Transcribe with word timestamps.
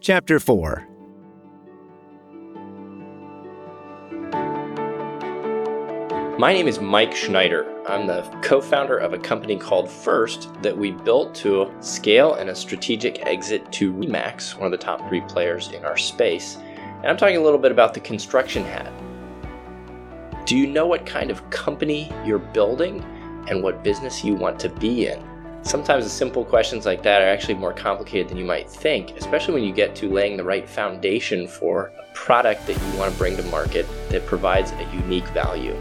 Chapter 0.00 0.38
4 0.38 0.86
My 6.38 6.52
name 6.52 6.68
is 6.68 6.80
Mike 6.80 7.12
Schneider. 7.16 7.84
I'm 7.88 8.06
the 8.06 8.22
co 8.40 8.60
founder 8.60 8.96
of 8.96 9.12
a 9.12 9.18
company 9.18 9.56
called 9.56 9.90
First 9.90 10.50
that 10.62 10.78
we 10.78 10.92
built 10.92 11.34
to 11.36 11.74
scale 11.80 12.34
and 12.34 12.48
a 12.48 12.54
strategic 12.54 13.26
exit 13.26 13.72
to 13.72 13.92
Remax, 13.92 14.56
one 14.56 14.66
of 14.66 14.70
the 14.70 14.78
top 14.78 15.06
three 15.08 15.22
players 15.22 15.72
in 15.72 15.84
our 15.84 15.96
space. 15.96 16.58
And 16.58 17.06
I'm 17.06 17.16
talking 17.16 17.36
a 17.36 17.42
little 17.42 17.58
bit 17.58 17.72
about 17.72 17.92
the 17.92 18.00
construction 18.00 18.62
hat. 18.62 18.92
Do 20.46 20.56
you 20.56 20.68
know 20.68 20.86
what 20.86 21.06
kind 21.06 21.32
of 21.32 21.50
company 21.50 22.12
you're 22.24 22.38
building 22.38 23.02
and 23.48 23.64
what 23.64 23.82
business 23.82 24.22
you 24.22 24.36
want 24.36 24.60
to 24.60 24.68
be 24.68 25.08
in? 25.08 25.27
Sometimes 25.62 26.04
the 26.04 26.10
simple 26.10 26.44
questions 26.44 26.86
like 26.86 27.02
that 27.02 27.20
are 27.20 27.28
actually 27.28 27.54
more 27.54 27.72
complicated 27.72 28.28
than 28.28 28.38
you 28.38 28.44
might 28.44 28.70
think, 28.70 29.10
especially 29.16 29.54
when 29.54 29.64
you 29.64 29.72
get 29.72 29.94
to 29.96 30.08
laying 30.08 30.36
the 30.36 30.44
right 30.44 30.68
foundation 30.68 31.46
for 31.46 31.92
a 31.98 32.14
product 32.14 32.66
that 32.66 32.80
you 32.80 32.98
want 32.98 33.12
to 33.12 33.18
bring 33.18 33.36
to 33.36 33.42
market 33.44 33.86
that 34.08 34.24
provides 34.24 34.72
a 34.72 34.82
unique 34.94 35.26
value. 35.28 35.76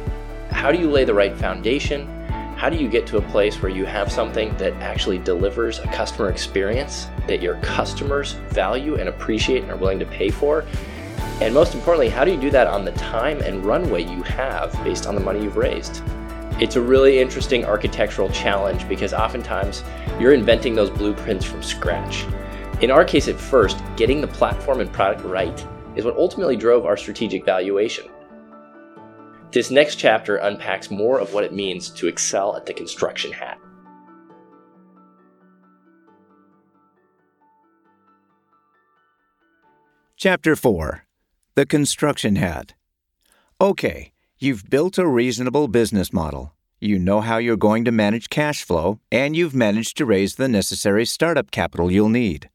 How 0.50 0.72
do 0.72 0.80
you 0.80 0.90
lay 0.90 1.06
the 1.06 1.14
right 1.14 1.36
foundation? 1.38 2.08
How 2.58 2.70
do 2.70 2.76
you 2.76 2.90
get 2.90 3.06
to 3.08 3.18
a 3.18 3.22
place 3.22 3.62
where 3.62 3.72
you 3.72 3.86
have 3.86 4.12
something 4.12 4.58
that 4.58 4.74
actually 4.82 5.20
delivers 5.20 5.78
a 5.78 5.88
customer 5.88 6.32
experience 6.32 7.08
that 7.28 7.42
your 7.42 7.58
customers 7.58 8.34
value 8.50 8.96
and 8.96 9.08
appreciate 9.08 9.62
and 9.62 9.72
are 9.72 9.78
willing 9.78 10.00
to 10.00 10.08
pay 10.08 10.32
for? 10.32 10.66
And 11.40 11.54
most 11.54 11.76
importantly, 11.76 12.10
how 12.10 12.26
do 12.26 12.32
you 12.32 12.42
do 12.42 12.50
that 12.50 12.66
on 12.66 12.84
the 12.84 12.94
time 12.94 13.42
and 13.42 13.64
runway 13.64 14.04
you 14.04 14.24
have 14.24 14.74
based 14.84 15.06
on 15.06 15.14
the 15.14 15.22
money 15.22 15.44
you've 15.44 15.56
raised? 15.56 16.02
It's 16.60 16.76
a 16.76 16.82
really 16.82 17.20
interesting 17.20 17.66
architectural 17.66 18.30
challenge 18.30 18.90
because 18.90 19.14
oftentimes 19.14 19.84
you're 20.20 20.34
inventing 20.34 20.74
those 20.74 20.90
blueprints 20.90 21.46
from 21.46 21.62
scratch. 21.62 22.26
In 22.82 22.90
our 22.90 23.06
case, 23.06 23.28
at 23.28 23.40
First, 23.40 23.80
getting 23.96 24.22
the 24.22 24.28
platform 24.28 24.80
and 24.80 24.92
product 24.92 25.24
right 25.24 25.68
is 25.96 26.04
what 26.04 26.18
ultimately 26.18 26.56
drove 26.56 26.84
our 26.84 26.98
strategic 26.98 27.46
valuation. 27.46 28.10
This 29.52 29.70
next 29.70 29.98
chapter 29.98 30.38
unpacks 30.38 30.90
more 30.90 31.20
of 31.20 31.32
what 31.32 31.44
it 31.44 31.54
means 31.54 31.92
to 31.92 32.08
excel 32.08 32.56
at 32.58 32.66
the 32.66 32.74
construction 32.74 33.32
hat. 33.32 33.60
Chapter 40.16 40.56
4 40.56 41.06
The 41.54 41.68
Construction 41.68 42.36
Hat. 42.36 42.74
Okay, 43.62 44.12
you've 44.40 44.70
built 44.70 44.98
a 44.98 45.08
reasonable 45.08 45.68
business 45.68 46.12
model. 46.12 46.57
You 46.80 47.00
know 47.00 47.22
how 47.22 47.38
you're 47.38 47.58
going 47.58 47.86
to 47.86 47.92
manage 47.92 48.30
cash 48.30 48.64
flow, 48.64 49.00
and 49.12 49.36
you've 49.36 49.56
managed 49.56 49.98
to 49.98 50.06
raise 50.06 50.36
the 50.36 50.48
necessary 50.48 51.06
startup 51.06 51.50
capital 51.50 51.92
you'll 51.92 52.10
need. 52.10 52.50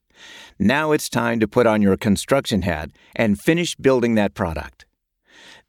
Now 0.61 0.93
it's 0.93 1.09
time 1.09 1.41
to 1.41 1.49
put 1.49 1.67
on 1.67 1.83
your 1.83 1.97
construction 1.97 2.63
hat 2.63 2.91
and 3.17 3.41
finish 3.41 3.75
building 3.75 4.15
that 4.15 4.35
product. 4.35 4.87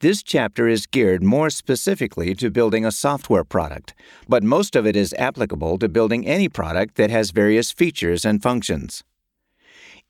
This 0.01 0.21
chapter 0.21 0.67
is 0.67 0.85
geared 0.85 1.23
more 1.23 1.49
specifically 1.49 2.35
to 2.35 2.51
building 2.51 2.85
a 2.85 2.91
software 2.91 3.43
product, 3.43 3.95
but 4.29 4.43
most 4.43 4.75
of 4.75 4.85
it 4.85 4.95
is 4.95 5.15
applicable 5.17 5.79
to 5.79 5.89
building 5.89 6.27
any 6.27 6.47
product 6.47 6.93
that 6.95 7.09
has 7.09 7.31
various 7.31 7.71
features 7.71 8.23
and 8.23 8.43
functions. 8.43 9.03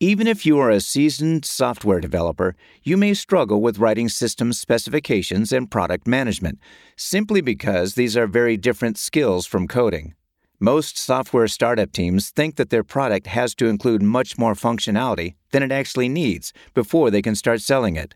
Even 0.03 0.27
if 0.27 0.45
you 0.45 0.59
are 0.59 0.69
a 0.69 0.81
seasoned 0.81 1.45
software 1.45 2.01
developer, 2.01 2.57
you 2.83 2.97
may 2.97 3.13
struggle 3.13 3.61
with 3.61 3.79
writing 3.79 4.09
system 4.09 4.51
specifications 4.51 5.53
and 5.53 5.71
product 5.71 6.05
management, 6.05 6.59
simply 6.97 7.39
because 7.39 7.95
these 7.95 8.17
are 8.17 8.27
very 8.27 8.57
different 8.57 8.97
skills 8.97 9.45
from 9.45 9.65
coding. 9.65 10.13
Most 10.59 10.97
software 10.97 11.47
startup 11.47 11.93
teams 11.93 12.31
think 12.31 12.57
that 12.57 12.69
their 12.69 12.83
product 12.83 13.27
has 13.27 13.55
to 13.55 13.67
include 13.67 14.01
much 14.01 14.37
more 14.37 14.55
functionality 14.55 15.35
than 15.51 15.63
it 15.63 15.71
actually 15.71 16.09
needs 16.09 16.51
before 16.73 17.09
they 17.09 17.21
can 17.21 17.33
start 17.33 17.61
selling 17.61 17.95
it. 17.95 18.13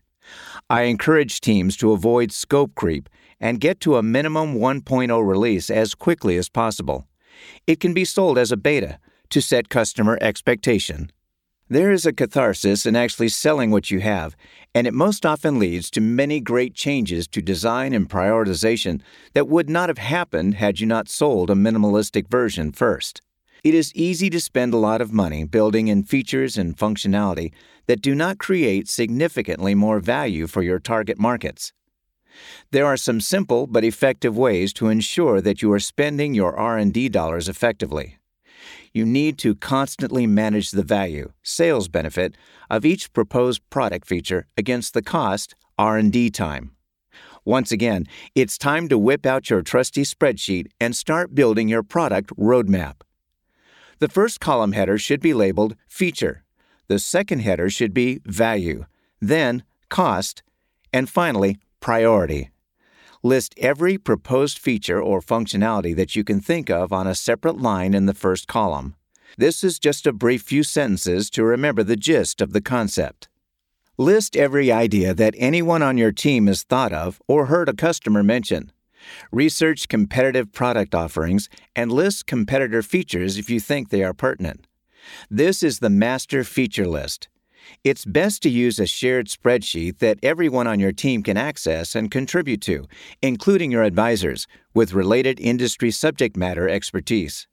I 0.68 0.82
encourage 0.82 1.40
teams 1.40 1.74
to 1.78 1.92
avoid 1.92 2.32
scope 2.32 2.74
creep 2.74 3.08
and 3.40 3.62
get 3.62 3.80
to 3.80 3.96
a 3.96 4.02
minimum 4.02 4.56
1.0 4.56 5.26
release 5.26 5.70
as 5.70 5.94
quickly 5.94 6.36
as 6.36 6.50
possible. 6.50 7.06
It 7.66 7.80
can 7.80 7.94
be 7.94 8.04
sold 8.04 8.36
as 8.36 8.52
a 8.52 8.58
beta 8.58 8.98
to 9.30 9.40
set 9.40 9.70
customer 9.70 10.18
expectation. 10.20 11.10
There 11.70 11.92
is 11.92 12.06
a 12.06 12.14
catharsis 12.14 12.86
in 12.86 12.96
actually 12.96 13.28
selling 13.28 13.70
what 13.70 13.90
you 13.90 14.00
have, 14.00 14.34
and 14.74 14.86
it 14.86 14.94
most 14.94 15.26
often 15.26 15.58
leads 15.58 15.90
to 15.90 16.00
many 16.00 16.40
great 16.40 16.72
changes 16.72 17.28
to 17.28 17.42
design 17.42 17.92
and 17.92 18.08
prioritization 18.08 19.02
that 19.34 19.48
would 19.48 19.68
not 19.68 19.90
have 19.90 19.98
happened 19.98 20.54
had 20.54 20.80
you 20.80 20.86
not 20.86 21.10
sold 21.10 21.50
a 21.50 21.54
minimalistic 21.54 22.26
version 22.30 22.72
first. 22.72 23.20
It 23.62 23.74
is 23.74 23.94
easy 23.94 24.30
to 24.30 24.40
spend 24.40 24.72
a 24.72 24.78
lot 24.78 25.02
of 25.02 25.12
money 25.12 25.44
building 25.44 25.88
in 25.88 26.04
features 26.04 26.56
and 26.56 26.74
functionality 26.74 27.52
that 27.86 28.00
do 28.00 28.14
not 28.14 28.38
create 28.38 28.88
significantly 28.88 29.74
more 29.74 30.00
value 30.00 30.46
for 30.46 30.62
your 30.62 30.78
target 30.78 31.18
markets. 31.18 31.74
There 32.70 32.86
are 32.86 32.96
some 32.96 33.20
simple 33.20 33.66
but 33.66 33.84
effective 33.84 34.38
ways 34.38 34.72
to 34.74 34.88
ensure 34.88 35.42
that 35.42 35.60
you 35.60 35.70
are 35.72 35.80
spending 35.80 36.32
your 36.32 36.56
R&D 36.56 37.10
dollars 37.10 37.46
effectively. 37.46 38.17
You 38.92 39.04
need 39.04 39.38
to 39.38 39.54
constantly 39.54 40.26
manage 40.26 40.70
the 40.70 40.82
value, 40.82 41.32
sales 41.42 41.88
benefit 41.88 42.36
of 42.70 42.84
each 42.84 43.12
proposed 43.12 43.68
product 43.70 44.06
feature 44.06 44.46
against 44.56 44.94
the 44.94 45.02
cost, 45.02 45.54
R&D 45.78 46.30
time. 46.30 46.72
Once 47.44 47.72
again, 47.72 48.06
it's 48.34 48.58
time 48.58 48.88
to 48.88 48.98
whip 48.98 49.24
out 49.24 49.48
your 49.48 49.62
trusty 49.62 50.02
spreadsheet 50.02 50.66
and 50.80 50.94
start 50.94 51.34
building 51.34 51.68
your 51.68 51.82
product 51.82 52.30
roadmap. 52.36 52.96
The 54.00 54.08
first 54.08 54.38
column 54.38 54.72
header 54.72 54.98
should 54.98 55.20
be 55.20 55.34
labeled 55.34 55.74
Feature. 55.88 56.44
The 56.88 56.98
second 56.98 57.40
header 57.40 57.70
should 57.70 57.94
be 57.94 58.20
Value, 58.24 58.86
then 59.20 59.62
Cost, 59.88 60.42
and 60.92 61.08
finally 61.08 61.58
Priority. 61.80 62.50
List 63.24 63.52
every 63.58 63.98
proposed 63.98 64.60
feature 64.60 65.02
or 65.02 65.20
functionality 65.20 65.94
that 65.96 66.14
you 66.14 66.22
can 66.22 66.40
think 66.40 66.70
of 66.70 66.92
on 66.92 67.06
a 67.06 67.16
separate 67.16 67.60
line 67.60 67.92
in 67.92 68.06
the 68.06 68.14
first 68.14 68.46
column. 68.46 68.94
This 69.36 69.64
is 69.64 69.80
just 69.80 70.06
a 70.06 70.12
brief 70.12 70.42
few 70.42 70.62
sentences 70.62 71.28
to 71.30 71.42
remember 71.42 71.82
the 71.82 71.96
gist 71.96 72.40
of 72.40 72.52
the 72.52 72.60
concept. 72.60 73.28
List 73.96 74.36
every 74.36 74.70
idea 74.70 75.14
that 75.14 75.34
anyone 75.36 75.82
on 75.82 75.98
your 75.98 76.12
team 76.12 76.46
has 76.46 76.62
thought 76.62 76.92
of 76.92 77.20
or 77.26 77.46
heard 77.46 77.68
a 77.68 77.74
customer 77.74 78.22
mention. 78.22 78.70
Research 79.32 79.88
competitive 79.88 80.52
product 80.52 80.94
offerings 80.94 81.48
and 81.74 81.90
list 81.90 82.26
competitor 82.26 82.82
features 82.82 83.36
if 83.36 83.50
you 83.50 83.58
think 83.58 83.88
they 83.88 84.04
are 84.04 84.14
pertinent. 84.14 84.68
This 85.28 85.64
is 85.64 85.80
the 85.80 85.90
master 85.90 86.44
feature 86.44 86.86
list. 86.86 87.28
It's 87.84 88.04
best 88.04 88.42
to 88.42 88.50
use 88.50 88.78
a 88.78 88.86
shared 88.86 89.28
spreadsheet 89.28 89.98
that 89.98 90.18
everyone 90.22 90.66
on 90.66 90.80
your 90.80 90.92
team 90.92 91.22
can 91.22 91.36
access 91.36 91.94
and 91.94 92.10
contribute 92.10 92.60
to, 92.62 92.86
including 93.22 93.70
your 93.70 93.82
advisors, 93.82 94.46
with 94.74 94.92
related 94.92 95.40
industry 95.40 95.90
subject 95.90 96.36
matter 96.36 96.68
expertise. 96.68 97.46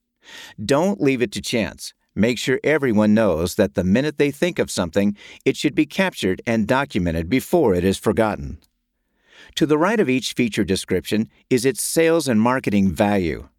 Don't 0.63 1.01
leave 1.01 1.21
it 1.21 1.31
to 1.33 1.41
chance. 1.41 1.93
Make 2.15 2.39
sure 2.39 2.59
everyone 2.63 3.13
knows 3.13 3.55
that 3.55 3.73
the 3.73 3.83
minute 3.83 4.17
they 4.17 4.31
think 4.31 4.57
of 4.57 4.71
something, 4.71 5.17
it 5.43 5.57
should 5.57 5.75
be 5.75 5.85
captured 5.85 6.41
and 6.47 6.65
documented 6.65 7.29
before 7.29 7.75
it 7.75 7.83
is 7.83 7.97
forgotten. 7.97 8.59
To 9.55 9.65
the 9.65 9.77
right 9.77 9.99
of 9.99 10.09
each 10.09 10.33
feature 10.33 10.63
description 10.63 11.29
is 11.49 11.65
its 11.65 11.83
sales 11.83 12.27
and 12.27 12.39
marketing 12.39 12.91
value. 12.91 13.49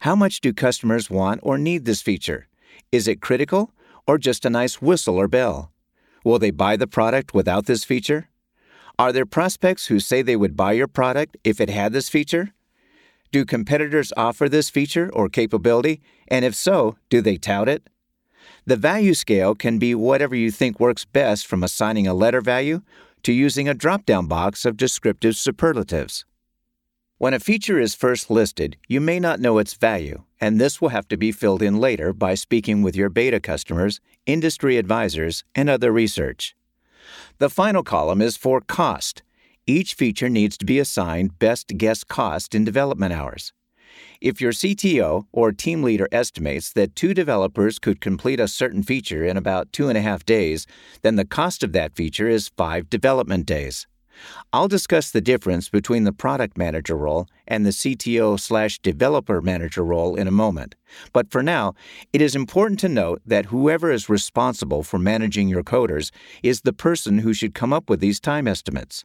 How 0.00 0.14
much 0.14 0.40
do 0.40 0.52
customers 0.52 1.10
want 1.10 1.40
or 1.42 1.58
need 1.58 1.84
this 1.84 2.00
feature? 2.02 2.48
Is 2.92 3.08
it 3.08 3.20
critical 3.20 3.72
or 4.06 4.18
just 4.18 4.44
a 4.44 4.50
nice 4.50 4.80
whistle 4.80 5.16
or 5.16 5.28
bell? 5.28 5.72
Will 6.26 6.40
they 6.40 6.50
buy 6.50 6.74
the 6.74 6.88
product 6.88 7.34
without 7.34 7.66
this 7.66 7.84
feature? 7.84 8.30
Are 8.98 9.12
there 9.12 9.24
prospects 9.24 9.86
who 9.86 10.00
say 10.00 10.22
they 10.22 10.34
would 10.34 10.56
buy 10.56 10.72
your 10.72 10.88
product 10.88 11.36
if 11.44 11.60
it 11.60 11.70
had 11.70 11.92
this 11.92 12.08
feature? 12.08 12.52
Do 13.30 13.44
competitors 13.44 14.12
offer 14.16 14.48
this 14.48 14.68
feature 14.68 15.08
or 15.12 15.28
capability? 15.28 16.02
And 16.26 16.44
if 16.44 16.52
so, 16.52 16.96
do 17.10 17.20
they 17.20 17.36
tout 17.36 17.68
it? 17.68 17.88
The 18.64 18.74
value 18.74 19.14
scale 19.14 19.54
can 19.54 19.78
be 19.78 19.94
whatever 19.94 20.34
you 20.34 20.50
think 20.50 20.80
works 20.80 21.04
best 21.04 21.46
from 21.46 21.62
assigning 21.62 22.08
a 22.08 22.12
letter 22.12 22.40
value 22.40 22.80
to 23.22 23.32
using 23.32 23.68
a 23.68 23.74
drop 23.74 24.04
down 24.04 24.26
box 24.26 24.64
of 24.64 24.76
descriptive 24.76 25.36
superlatives. 25.36 26.24
When 27.18 27.32
a 27.32 27.40
feature 27.40 27.80
is 27.80 27.94
first 27.94 28.30
listed, 28.30 28.76
you 28.88 29.00
may 29.00 29.18
not 29.18 29.40
know 29.40 29.56
its 29.56 29.72
value, 29.72 30.24
and 30.38 30.60
this 30.60 30.82
will 30.82 30.90
have 30.90 31.08
to 31.08 31.16
be 31.16 31.32
filled 31.32 31.62
in 31.62 31.78
later 31.78 32.12
by 32.12 32.34
speaking 32.34 32.82
with 32.82 32.94
your 32.94 33.08
beta 33.08 33.40
customers, 33.40 34.00
industry 34.26 34.76
advisors, 34.76 35.42
and 35.54 35.70
other 35.70 35.90
research. 35.90 36.54
The 37.38 37.48
final 37.48 37.82
column 37.82 38.20
is 38.20 38.36
for 38.36 38.60
cost. 38.60 39.22
Each 39.66 39.94
feature 39.94 40.28
needs 40.28 40.58
to 40.58 40.66
be 40.66 40.78
assigned 40.78 41.38
best 41.38 41.78
guess 41.78 42.04
cost 42.04 42.54
in 42.54 42.64
development 42.64 43.14
hours. 43.14 43.54
If 44.20 44.42
your 44.42 44.52
CTO 44.52 45.24
or 45.32 45.52
team 45.52 45.82
leader 45.82 46.08
estimates 46.12 46.70
that 46.74 46.94
two 46.94 47.14
developers 47.14 47.78
could 47.78 48.02
complete 48.02 48.40
a 48.40 48.46
certain 48.46 48.82
feature 48.82 49.24
in 49.24 49.38
about 49.38 49.72
two 49.72 49.88
and 49.88 49.96
a 49.96 50.02
half 50.02 50.26
days, 50.26 50.66
then 51.00 51.16
the 51.16 51.24
cost 51.24 51.62
of 51.62 51.72
that 51.72 51.94
feature 51.94 52.28
is 52.28 52.50
five 52.58 52.90
development 52.90 53.46
days. 53.46 53.86
I'll 54.52 54.68
discuss 54.68 55.10
the 55.10 55.20
difference 55.20 55.68
between 55.68 56.04
the 56.04 56.12
product 56.12 56.56
manager 56.56 56.96
role 56.96 57.28
and 57.46 57.64
the 57.64 57.70
CTO 57.70 58.38
slash 58.38 58.78
developer 58.78 59.40
manager 59.40 59.84
role 59.84 60.16
in 60.16 60.26
a 60.26 60.32
moment. 60.32 60.74
But 61.12 61.30
for 61.30 61.42
now, 61.42 61.74
it 62.12 62.22
is 62.22 62.34
important 62.34 62.80
to 62.80 62.88
note 62.88 63.22
that 63.26 63.46
whoever 63.46 63.90
is 63.90 64.08
responsible 64.08 64.82
for 64.82 64.98
managing 64.98 65.48
your 65.48 65.62
coders 65.62 66.10
is 66.42 66.62
the 66.62 66.72
person 66.72 67.18
who 67.18 67.34
should 67.34 67.54
come 67.54 67.72
up 67.72 67.90
with 67.90 68.00
these 68.00 68.20
time 68.20 68.48
estimates. 68.48 69.04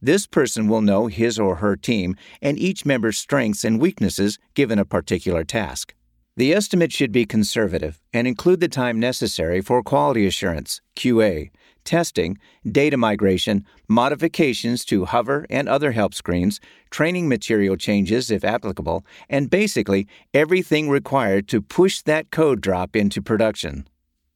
This 0.00 0.26
person 0.26 0.68
will 0.68 0.80
know 0.80 1.06
his 1.06 1.38
or 1.38 1.56
her 1.56 1.76
team 1.76 2.16
and 2.42 2.58
each 2.58 2.86
member's 2.86 3.18
strengths 3.18 3.64
and 3.64 3.80
weaknesses 3.80 4.38
given 4.54 4.78
a 4.78 4.84
particular 4.84 5.44
task. 5.44 5.94
The 6.36 6.54
estimate 6.54 6.92
should 6.92 7.10
be 7.10 7.26
conservative 7.26 8.00
and 8.12 8.28
include 8.28 8.60
the 8.60 8.68
time 8.68 9.00
necessary 9.00 9.60
for 9.60 9.82
quality 9.82 10.24
assurance, 10.24 10.80
QA, 10.94 11.50
testing, 11.88 12.36
data 12.70 12.98
migration, 12.98 13.64
modifications 13.88 14.84
to 14.84 15.06
hover 15.06 15.46
and 15.48 15.68
other 15.68 15.92
help 15.92 16.12
screens, 16.12 16.60
training 16.90 17.28
material 17.28 17.76
changes 17.76 18.30
if 18.30 18.44
applicable, 18.44 19.06
and 19.30 19.48
basically 19.48 20.06
everything 20.34 20.90
required 20.90 21.48
to 21.48 21.62
push 21.62 22.02
that 22.02 22.30
code 22.30 22.60
drop 22.60 22.94
into 22.94 23.22
production. 23.22 23.88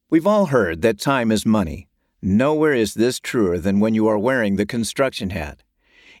We've 0.09 0.25
all 0.25 0.47
heard 0.47 0.81
that 0.81 0.99
time 0.99 1.31
is 1.31 1.45
money. 1.45 1.87
Nowhere 2.23 2.73
is 2.73 2.95
this 2.95 3.19
truer 3.19 3.59
than 3.59 3.79
when 3.79 3.93
you 3.93 4.07
are 4.07 4.17
wearing 4.17 4.55
the 4.55 4.65
construction 4.65 5.29
hat. 5.29 5.61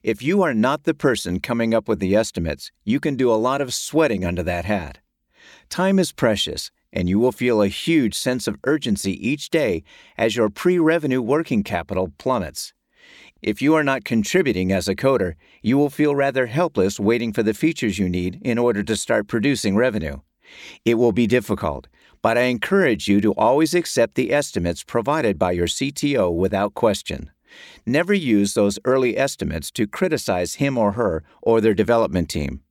If 0.03 0.21
you 0.21 0.43
are 0.43 0.53
not 0.53 0.83
the 0.83 0.93
person 0.93 1.39
coming 1.39 1.73
up 1.73 1.87
with 1.87 1.99
the 1.99 2.15
estimates, 2.15 2.71
you 2.83 2.99
can 2.99 3.15
do 3.15 3.31
a 3.31 3.43
lot 3.47 3.59
of 3.59 3.73
sweating 3.73 4.23
under 4.23 4.43
that 4.43 4.65
hat. 4.65 4.99
Time 5.69 5.97
is 5.97 6.11
precious, 6.11 6.69
and 6.93 7.09
you 7.09 7.19
will 7.19 7.33
feel 7.33 7.61
a 7.61 7.67
huge 7.67 8.13
sense 8.13 8.47
of 8.47 8.59
urgency 8.63 9.11
each 9.27 9.49
day 9.49 9.83
as 10.17 10.37
your 10.37 10.49
pre 10.49 10.79
revenue 10.79 11.21
working 11.21 11.63
capital 11.63 12.13
plummets. 12.17 12.71
If 13.41 13.61
you 13.61 13.73
are 13.75 13.83
not 13.83 14.05
contributing 14.05 14.71
as 14.71 14.87
a 14.87 14.95
coder, 14.95 15.33
you 15.61 15.77
will 15.77 15.89
feel 15.89 16.15
rather 16.15 16.45
helpless 16.45 16.99
waiting 16.99 17.33
for 17.33 17.43
the 17.43 17.53
features 17.53 17.99
you 17.99 18.07
need 18.07 18.39
in 18.41 18.57
order 18.57 18.83
to 18.83 18.95
start 18.95 19.27
producing 19.27 19.75
revenue. 19.75 20.21
It 20.85 20.95
will 20.95 21.11
be 21.11 21.27
difficult, 21.27 21.87
but 22.21 22.37
I 22.37 22.43
encourage 22.43 23.09
you 23.09 23.19
to 23.19 23.33
always 23.33 23.73
accept 23.73 24.15
the 24.15 24.31
estimates 24.31 24.83
provided 24.83 25.37
by 25.37 25.51
your 25.51 25.67
CTO 25.67 26.33
without 26.33 26.73
question. 26.73 27.31
Never 27.85 28.13
use 28.13 28.53
those 28.53 28.79
early 28.85 29.17
estimates 29.17 29.71
to 29.71 29.87
criticize 29.87 30.55
him 30.55 30.77
or 30.77 30.93
her 30.93 31.23
or 31.41 31.59
their 31.59 31.73
development 31.73 32.29
team. 32.29 32.61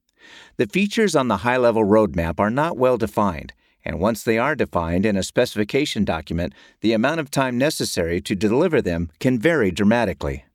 The 0.57 0.67
features 0.67 1.15
on 1.15 1.27
the 1.27 1.37
high 1.37 1.57
level 1.57 1.83
roadmap 1.83 2.39
are 2.39 2.49
not 2.49 2.77
well 2.77 2.97
defined, 2.97 3.53
and 3.85 3.99
once 3.99 4.23
they 4.23 4.37
are 4.37 4.55
defined 4.55 5.05
in 5.05 5.17
a 5.17 5.23
specification 5.23 6.05
document, 6.05 6.53
the 6.81 6.93
amount 6.93 7.19
of 7.19 7.29
time 7.29 7.57
necessary 7.57 8.21
to 8.21 8.35
deliver 8.35 8.81
them 8.81 9.09
can 9.19 9.39
vary 9.39 9.71
dramatically. 9.71 10.45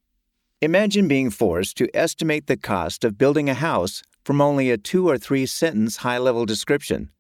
Imagine 0.61 1.07
being 1.07 1.31
forced 1.31 1.77
to 1.77 1.95
estimate 1.95 2.47
the 2.47 2.57
cost 2.57 3.05
of 3.05 3.19
building 3.19 3.49
a 3.49 3.55
house 3.55 4.03
from 4.25 4.41
only 4.41 4.71
a 4.71 4.77
two 4.77 5.09
or 5.09 5.17
three 5.17 5.47
sentence 5.47 5.99
high 5.99 6.19
level 6.19 6.45
description. 6.45 7.11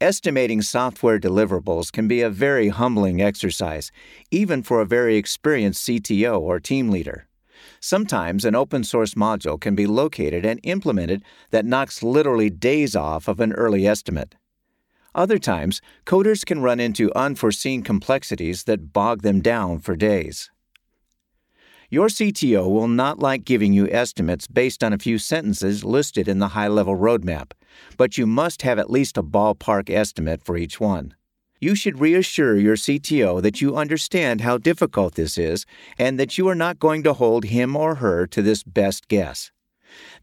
Estimating 0.00 0.62
software 0.62 1.20
deliverables 1.20 1.92
can 1.92 2.08
be 2.08 2.22
a 2.22 2.28
very 2.28 2.68
humbling 2.70 3.22
exercise, 3.22 3.92
even 4.32 4.62
for 4.62 4.80
a 4.80 4.84
very 4.84 5.16
experienced 5.16 5.86
CTO 5.86 6.40
or 6.40 6.58
team 6.58 6.90
leader. 6.90 7.28
Sometimes 7.78 8.44
an 8.44 8.56
open 8.56 8.82
source 8.82 9.14
module 9.14 9.60
can 9.60 9.76
be 9.76 9.86
located 9.86 10.44
and 10.44 10.58
implemented 10.64 11.22
that 11.50 11.64
knocks 11.64 12.02
literally 12.02 12.50
days 12.50 12.96
off 12.96 13.28
of 13.28 13.38
an 13.38 13.52
early 13.52 13.86
estimate. 13.86 14.34
Other 15.14 15.38
times, 15.38 15.80
coders 16.06 16.44
can 16.44 16.62
run 16.62 16.80
into 16.80 17.14
unforeseen 17.14 17.82
complexities 17.82 18.64
that 18.64 18.92
bog 18.92 19.22
them 19.22 19.40
down 19.40 19.78
for 19.78 19.94
days. 19.94 20.50
Your 21.90 22.08
CTO 22.08 22.70
will 22.70 22.88
not 22.88 23.18
like 23.18 23.44
giving 23.44 23.74
you 23.74 23.86
estimates 23.90 24.46
based 24.46 24.82
on 24.82 24.94
a 24.94 24.98
few 24.98 25.18
sentences 25.18 25.84
listed 25.84 26.26
in 26.26 26.38
the 26.38 26.48
high 26.48 26.68
level 26.68 26.96
roadmap, 26.96 27.52
but 27.98 28.16
you 28.16 28.26
must 28.26 28.62
have 28.62 28.78
at 28.78 28.90
least 28.90 29.18
a 29.18 29.22
ballpark 29.22 29.90
estimate 29.90 30.42
for 30.42 30.56
each 30.56 30.80
one. 30.80 31.14
You 31.60 31.74
should 31.74 32.00
reassure 32.00 32.56
your 32.56 32.76
CTO 32.76 33.42
that 33.42 33.60
you 33.60 33.76
understand 33.76 34.40
how 34.40 34.56
difficult 34.56 35.16
this 35.16 35.36
is 35.36 35.66
and 35.98 36.18
that 36.18 36.38
you 36.38 36.48
are 36.48 36.54
not 36.54 36.78
going 36.78 37.02
to 37.02 37.12
hold 37.12 37.44
him 37.44 37.76
or 37.76 37.96
her 37.96 38.26
to 38.28 38.40
this 38.40 38.62
best 38.62 39.06
guess. 39.08 39.52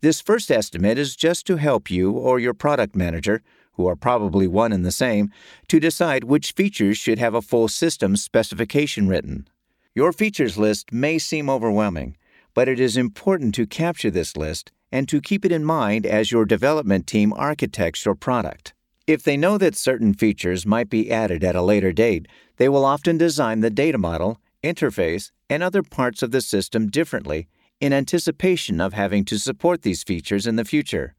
This 0.02 0.22
first 0.22 0.50
estimate 0.50 0.98
is 0.98 1.16
just 1.16 1.46
to 1.46 1.58
help 1.58 1.92
you 1.92 2.12
or 2.12 2.40
your 2.40 2.56
product 2.56 2.96
manager 2.96 3.44
who 3.80 3.88
are 3.88 3.96
probably 3.96 4.46
one 4.46 4.74
and 4.74 4.86
the 4.86 4.92
same, 4.92 5.32
to 5.70 5.80
decide 5.80 6.26
which 6.26 6.52
features 6.52 6.98
should 6.98 7.18
have 7.18 7.34
a 7.34 7.42
full 7.42 7.70
system 7.70 8.18
specification 8.18 9.08
written. 9.08 9.48
Your 9.96 10.12
features 10.12 10.58
list 10.58 10.92
may 10.92 11.18
seem 11.18 11.50
overwhelming, 11.50 12.18
but 12.54 12.68
it 12.68 12.78
is 12.78 12.98
important 12.98 13.56
to 13.56 13.66
capture 13.66 14.12
this 14.12 14.36
list 14.36 14.74
and 14.92 15.08
to 15.08 15.22
keep 15.22 15.46
it 15.46 15.54
in 15.54 15.64
mind 15.64 16.06
as 16.06 16.30
your 16.30 16.44
development 16.44 17.08
team 17.08 17.32
architects 17.38 18.04
your 18.04 18.16
product. 18.16 18.74
If 19.08 19.24
they 19.24 19.38
know 19.38 19.58
that 19.58 19.78
certain 19.78 20.14
features 20.14 20.66
might 20.66 20.90
be 20.90 21.10
added 21.10 21.42
at 21.46 21.56
a 21.56 21.62
later 21.62 21.94
date, 21.94 22.28
they 22.58 22.68
will 22.68 22.84
often 22.84 23.18
design 23.18 23.62
the 23.62 23.70
data 23.70 23.98
model, 23.98 24.42
interface, 24.62 25.32
and 25.50 25.64
other 25.64 25.84
parts 25.84 26.22
of 26.22 26.32
the 26.32 26.42
system 26.42 26.90
differently 26.90 27.48
in 27.80 27.94
anticipation 27.94 28.82
of 28.82 28.92
having 28.92 29.24
to 29.24 29.40
support 29.40 29.84
these 29.84 30.04
features 30.04 30.46
in 30.46 30.58
the 30.58 30.66
future. 30.66 31.16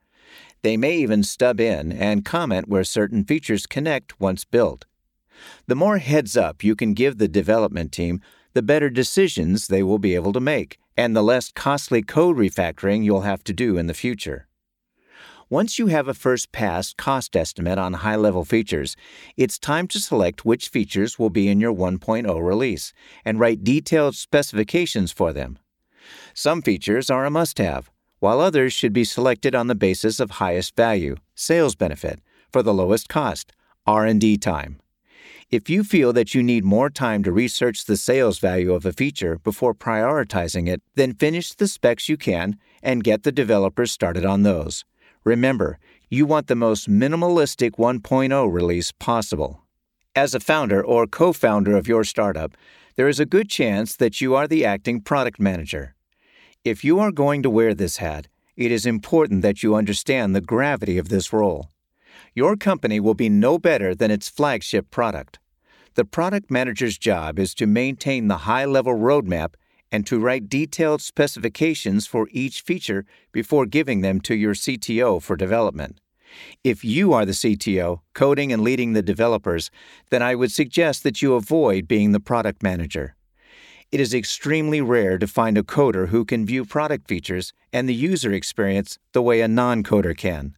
They 0.62 0.76
may 0.76 0.96
even 0.96 1.22
stub 1.22 1.60
in 1.60 1.92
and 1.92 2.24
comment 2.24 2.68
where 2.68 2.84
certain 2.84 3.24
features 3.24 3.66
connect 3.66 4.20
once 4.20 4.44
built. 4.44 4.84
The 5.66 5.74
more 5.74 5.98
heads 5.98 6.36
up 6.36 6.62
you 6.62 6.76
can 6.76 6.92
give 6.92 7.18
the 7.18 7.28
development 7.28 7.92
team, 7.92 8.20
the 8.52 8.62
better 8.62 8.90
decisions 8.90 9.68
they 9.68 9.82
will 9.82 9.98
be 9.98 10.14
able 10.14 10.32
to 10.32 10.40
make, 10.40 10.78
and 10.96 11.16
the 11.16 11.22
less 11.22 11.50
costly 11.50 12.02
code 12.02 12.36
refactoring 12.36 13.04
you'll 13.04 13.22
have 13.22 13.42
to 13.44 13.52
do 13.52 13.78
in 13.78 13.86
the 13.86 13.94
future. 13.94 14.48
Once 15.48 15.78
you 15.78 15.88
have 15.88 16.06
a 16.06 16.14
first 16.14 16.52
pass 16.52 16.92
cost 16.92 17.34
estimate 17.34 17.78
on 17.78 17.94
high 17.94 18.14
level 18.14 18.44
features, 18.44 18.96
it's 19.36 19.58
time 19.58 19.88
to 19.88 19.98
select 19.98 20.44
which 20.44 20.68
features 20.68 21.18
will 21.18 21.30
be 21.30 21.48
in 21.48 21.58
your 21.58 21.74
1.0 21.74 22.40
release 22.40 22.92
and 23.24 23.40
write 23.40 23.64
detailed 23.64 24.14
specifications 24.14 25.10
for 25.10 25.32
them. 25.32 25.58
Some 26.34 26.62
features 26.62 27.10
are 27.10 27.24
a 27.24 27.30
must 27.30 27.58
have, 27.58 27.90
while 28.20 28.40
others 28.40 28.72
should 28.72 28.92
be 28.92 29.04
selected 29.04 29.54
on 29.54 29.66
the 29.66 29.74
basis 29.74 30.20
of 30.20 30.32
highest 30.32 30.76
value, 30.76 31.16
sales 31.34 31.74
benefit, 31.74 32.20
for 32.52 32.62
the 32.62 32.74
lowest 32.74 33.08
cost, 33.08 33.52
R&D 33.86 34.36
time. 34.38 34.78
If 35.50 35.68
you 35.68 35.82
feel 35.82 36.12
that 36.12 36.32
you 36.32 36.44
need 36.44 36.64
more 36.64 36.90
time 36.90 37.24
to 37.24 37.32
research 37.32 37.84
the 37.84 37.96
sales 37.96 38.38
value 38.38 38.72
of 38.72 38.86
a 38.86 38.92
feature 38.92 39.38
before 39.38 39.74
prioritizing 39.74 40.68
it, 40.68 40.80
then 40.94 41.12
finish 41.12 41.54
the 41.54 41.66
specs 41.66 42.08
you 42.08 42.16
can 42.16 42.56
and 42.84 43.02
get 43.02 43.24
the 43.24 43.32
developers 43.32 43.90
started 43.90 44.24
on 44.24 44.44
those. 44.44 44.84
Remember, 45.24 45.78
you 46.08 46.24
want 46.24 46.46
the 46.46 46.54
most 46.54 46.88
minimalistic 46.88 47.72
1.0 47.72 48.52
release 48.52 48.92
possible. 48.92 49.62
As 50.14 50.34
a 50.34 50.40
founder 50.40 50.84
or 50.84 51.06
co 51.06 51.32
founder 51.32 51.76
of 51.76 51.88
your 51.88 52.04
startup, 52.04 52.56
there 52.96 53.08
is 53.08 53.18
a 53.18 53.26
good 53.26 53.48
chance 53.48 53.96
that 53.96 54.20
you 54.20 54.34
are 54.34 54.46
the 54.46 54.64
acting 54.64 55.00
product 55.00 55.40
manager. 55.40 55.94
If 56.62 56.84
you 56.84 57.00
are 57.00 57.10
going 57.10 57.42
to 57.42 57.48
wear 57.48 57.72
this 57.72 57.96
hat, 57.96 58.28
it 58.54 58.70
is 58.70 58.84
important 58.84 59.40
that 59.40 59.62
you 59.62 59.74
understand 59.74 60.36
the 60.36 60.42
gravity 60.42 60.98
of 60.98 61.08
this 61.08 61.32
role. 61.32 61.70
Your 62.34 62.54
company 62.54 63.00
will 63.00 63.14
be 63.14 63.30
no 63.30 63.58
better 63.58 63.94
than 63.94 64.10
its 64.10 64.28
flagship 64.28 64.90
product. 64.90 65.38
The 65.94 66.04
product 66.04 66.50
manager's 66.50 66.98
job 66.98 67.38
is 67.38 67.54
to 67.54 67.66
maintain 67.66 68.28
the 68.28 68.44
high 68.44 68.66
level 68.66 68.92
roadmap 68.94 69.54
and 69.90 70.06
to 70.06 70.20
write 70.20 70.50
detailed 70.50 71.00
specifications 71.00 72.06
for 72.06 72.28
each 72.30 72.60
feature 72.60 73.06
before 73.32 73.64
giving 73.64 74.02
them 74.02 74.20
to 74.20 74.34
your 74.34 74.52
CTO 74.52 75.22
for 75.22 75.36
development. 75.36 75.98
If 76.62 76.84
you 76.84 77.14
are 77.14 77.24
the 77.24 77.32
CTO, 77.32 78.00
coding 78.12 78.52
and 78.52 78.62
leading 78.62 78.92
the 78.92 79.02
developers, 79.02 79.70
then 80.10 80.20
I 80.20 80.34
would 80.34 80.52
suggest 80.52 81.04
that 81.04 81.22
you 81.22 81.32
avoid 81.32 81.88
being 81.88 82.12
the 82.12 82.20
product 82.20 82.62
manager. 82.62 83.16
It 83.92 83.98
is 83.98 84.14
extremely 84.14 84.80
rare 84.80 85.18
to 85.18 85.26
find 85.26 85.58
a 85.58 85.64
coder 85.64 86.10
who 86.10 86.24
can 86.24 86.46
view 86.46 86.64
product 86.64 87.08
features 87.08 87.52
and 87.72 87.88
the 87.88 87.94
user 87.94 88.32
experience 88.32 88.98
the 89.12 89.20
way 89.20 89.40
a 89.40 89.48
non 89.48 89.82
coder 89.82 90.16
can. 90.16 90.54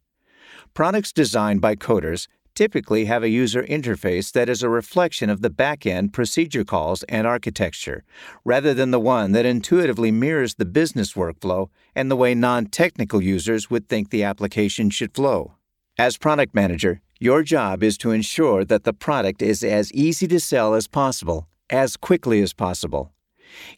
Products 0.75 1.15
designed 1.15 1.63
by 1.63 1.75
coders 1.75 2.29
typically 2.55 3.07
have 3.07 3.23
a 3.23 3.31
user 3.31 3.63
interface 3.63 4.31
that 4.33 4.51
is 4.51 4.63
a 4.63 4.69
reflection 4.69 5.31
of 5.31 5.41
the 5.41 5.49
back-end 5.49 6.13
procedure 6.13 6.63
calls 6.63 7.05
and 7.05 7.27
architecture, 7.27 8.05
rather 8.45 8.75
than 8.75 8.91
the 8.91 9.01
one 9.01 9.33
that 9.33 9.47
intuitively 9.47 10.11
mirrors 10.11 10.57
the 10.57 10.67
business 10.67 11.15
workflow 11.15 11.71
and 11.95 12.11
the 12.11 12.17
way 12.17 12.35
non 12.35 12.67
technical 12.67 13.23
users 13.23 13.71
would 13.71 13.89
think 13.89 14.11
the 14.11 14.23
application 14.23 14.91
should 14.91 15.15
flow. 15.15 15.55
As 15.97 16.19
product 16.19 16.55
manager, 16.55 17.01
your 17.19 17.43
job 17.43 17.83
is 17.83 17.97
to 17.99 18.11
ensure 18.11 18.63
that 18.67 18.85
the 18.85 18.93
product 18.93 19.41
is 19.41 19.65
as 19.65 19.91
easy 19.93 20.29
to 20.29 20.39
sell 20.39 20.75
as 20.75 20.87
possible, 20.87 21.49
as 21.71 21.97
quickly 21.97 22.43
as 22.43 22.53
possible, 22.53 23.11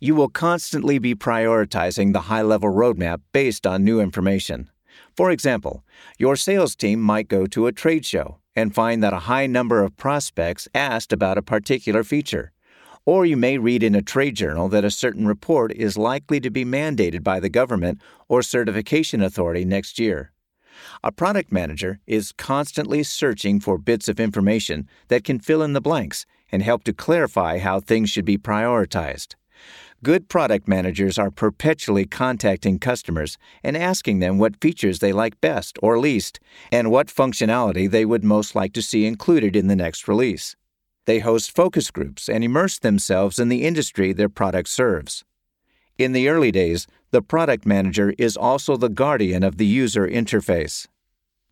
you 0.01 0.15
will 0.15 0.29
constantly 0.29 0.99
be 0.99 1.15
prioritizing 1.15 2.13
the 2.13 2.23
high 2.23 2.43
level 2.43 2.71
roadmap 2.71 3.21
based 3.33 3.67
on 3.67 3.85
new 3.85 4.01
information. 4.01 4.71
For 5.17 5.31
example, 5.31 5.85
your 6.19 6.37
sales 6.37 6.75
team 6.75 7.01
might 7.01 7.29
go 7.29 7.47
to 7.47 7.67
a 7.67 7.73
trade 7.73 8.05
show 8.05 8.39
and 8.57 8.75
find 8.75 9.03
that 9.03 9.13
a 9.13 9.27
high 9.31 9.47
number 9.47 9.83
of 9.83 9.97
prospects 9.97 10.69
asked 10.75 11.13
about 11.13 11.39
a 11.39 11.43
particular 11.43 12.05
feature. 12.05 12.53
Or 13.07 13.27
you 13.27 13.37
may 13.37 13.59
read 13.59 13.83
in 13.83 13.95
a 13.95 14.03
trade 14.03 14.37
journal 14.37 14.69
that 14.71 14.85
a 14.85 14.91
certain 14.91 15.27
report 15.27 15.73
is 15.73 15.99
likely 15.99 16.41
to 16.41 16.51
be 16.51 16.65
mandated 16.65 17.23
by 17.23 17.39
the 17.39 17.51
government 17.51 18.01
or 18.29 18.43
certification 18.43 19.23
authority 19.23 19.65
next 19.65 19.99
year. 19.99 20.33
A 21.03 21.13
product 21.13 21.53
manager 21.53 22.01
is 22.07 22.33
constantly 22.33 23.03
searching 23.03 23.61
for 23.61 23.79
bits 23.79 24.09
of 24.09 24.19
information 24.19 24.89
that 25.09 25.25
can 25.25 25.39
fill 25.39 25.63
in 25.63 25.73
the 25.73 25.81
blanks 25.81 26.27
and 26.51 26.63
help 26.63 26.85
to 26.85 26.93
clarify 26.93 27.59
how 27.59 27.81
things 27.81 28.11
should 28.11 28.25
be 28.25 28.39
prioritized. 28.39 29.35
Good 30.05 30.29
product 30.29 30.69
managers 30.69 31.19
are 31.19 31.31
perpetually 31.31 32.05
contacting 32.05 32.79
customers 32.79 33.39
and 33.63 33.75
asking 33.75 34.19
them 34.19 34.37
what 34.37 34.61
features 34.61 34.99
they 34.99 35.15
like 35.15 35.41
best 35.41 35.79
or 35.83 35.99
least 35.99 36.39
and 36.71 36.91
what 36.91 37.07
functionality 37.07 37.91
they 37.91 38.05
would 38.05 38.23
most 38.23 38.55
like 38.55 38.75
to 38.75 38.83
see 38.83 39.07
included 39.07 39.57
in 39.57 39.67
the 39.67 39.75
next 39.75 40.07
release. 40.07 40.57
They 41.07 41.21
host 41.21 41.57
focus 41.57 41.91
groups 41.91 42.29
and 42.29 42.45
immerse 42.45 42.79
themselves 42.79 43.39
in 43.39 43.49
the 43.49 43.65
industry 43.65 44.13
their 44.13 44.29
product 44.29 44.69
serves. 44.69 45.25
In 45.97 46.13
the 46.13 46.29
early 46.29 46.53
days, 46.53 46.87
the 47.11 47.23
product 47.23 47.65
manager 47.65 48.13
is 48.19 48.37
also 48.37 48.77
the 48.77 48.91
guardian 48.91 49.43
of 49.43 49.57
the 49.57 49.67
user 49.67 50.07
interface. 50.07 50.87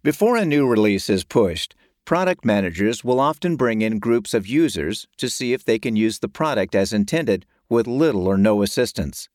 Before 0.02 0.36
a 0.36 0.44
new 0.44 0.68
release 0.68 1.08
is 1.08 1.24
pushed, 1.24 1.74
product 2.04 2.44
managers 2.44 3.02
will 3.02 3.18
often 3.18 3.56
bring 3.56 3.80
in 3.80 3.98
groups 3.98 4.34
of 4.34 4.46
users 4.46 5.08
to 5.16 5.30
see 5.30 5.54
if 5.54 5.64
they 5.64 5.78
can 5.78 5.96
use 5.96 6.18
the 6.18 6.28
product 6.28 6.74
as 6.74 6.92
intended 6.92 7.46
with 7.72 7.88
little 7.88 8.28
or 8.28 8.38
no 8.38 8.62
assistance. 8.62 9.28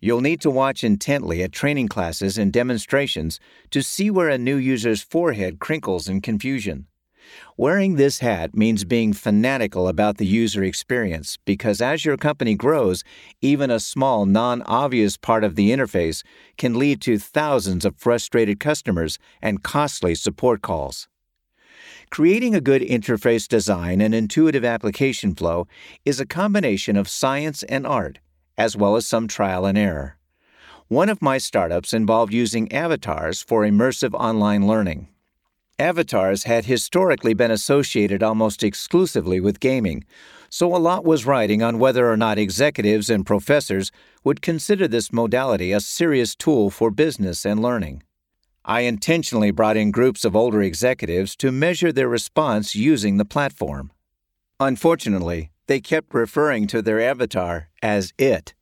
You'll 0.00 0.20
need 0.20 0.40
to 0.40 0.50
watch 0.50 0.82
intently 0.82 1.42
at 1.42 1.52
training 1.52 1.88
classes 1.88 2.38
and 2.38 2.52
demonstrations 2.52 3.38
to 3.70 3.82
see 3.82 4.10
where 4.10 4.28
a 4.28 4.38
new 4.38 4.56
user's 4.56 5.02
forehead 5.02 5.58
crinkles 5.60 6.08
in 6.08 6.20
confusion. 6.20 6.86
Wearing 7.56 7.94
this 7.94 8.18
hat 8.18 8.54
means 8.54 8.84
being 8.84 9.12
fanatical 9.12 9.88
about 9.88 10.18
the 10.18 10.26
user 10.26 10.62
experience 10.62 11.38
because 11.44 11.80
as 11.80 12.04
your 12.04 12.16
company 12.16 12.54
grows, 12.54 13.02
even 13.40 13.70
a 13.70 13.80
small, 13.80 14.26
non 14.26 14.62
obvious 14.62 15.16
part 15.16 15.44
of 15.44 15.54
the 15.54 15.70
interface 15.70 16.22
can 16.58 16.78
lead 16.78 17.00
to 17.02 17.18
thousands 17.18 17.84
of 17.84 17.96
frustrated 17.96 18.60
customers 18.60 19.18
and 19.40 19.62
costly 19.62 20.14
support 20.14 20.62
calls. 20.62 21.08
Creating 22.14 22.54
a 22.54 22.60
good 22.60 22.80
interface 22.80 23.48
design 23.48 24.00
and 24.00 24.14
intuitive 24.14 24.64
application 24.64 25.34
flow 25.34 25.66
is 26.04 26.20
a 26.20 26.24
combination 26.24 26.96
of 26.96 27.08
science 27.08 27.64
and 27.64 27.84
art, 27.84 28.20
as 28.56 28.76
well 28.76 28.94
as 28.94 29.04
some 29.04 29.26
trial 29.26 29.66
and 29.66 29.76
error. 29.76 30.16
One 30.86 31.08
of 31.08 31.20
my 31.20 31.38
startups 31.38 31.92
involved 31.92 32.32
using 32.32 32.70
avatars 32.70 33.42
for 33.42 33.62
immersive 33.62 34.14
online 34.14 34.64
learning. 34.64 35.08
Avatars 35.76 36.44
had 36.44 36.66
historically 36.66 37.34
been 37.34 37.50
associated 37.50 38.22
almost 38.22 38.62
exclusively 38.62 39.40
with 39.40 39.58
gaming, 39.58 40.04
so 40.48 40.72
a 40.72 40.78
lot 40.78 41.04
was 41.04 41.26
riding 41.26 41.64
on 41.64 41.80
whether 41.80 42.08
or 42.08 42.16
not 42.16 42.38
executives 42.38 43.10
and 43.10 43.26
professors 43.26 43.90
would 44.22 44.40
consider 44.40 44.86
this 44.86 45.12
modality 45.12 45.72
a 45.72 45.80
serious 45.80 46.36
tool 46.36 46.70
for 46.70 46.92
business 46.92 47.44
and 47.44 47.60
learning. 47.60 48.04
I 48.66 48.80
intentionally 48.80 49.50
brought 49.50 49.76
in 49.76 49.90
groups 49.90 50.24
of 50.24 50.34
older 50.34 50.62
executives 50.62 51.36
to 51.36 51.52
measure 51.52 51.92
their 51.92 52.08
response 52.08 52.74
using 52.74 53.18
the 53.18 53.26
platform. 53.26 53.92
Unfortunately, 54.58 55.50
they 55.66 55.80
kept 55.80 56.14
referring 56.14 56.66
to 56.68 56.80
their 56.80 56.98
avatar 56.98 57.68
as 57.82 58.14
it. 58.18 58.54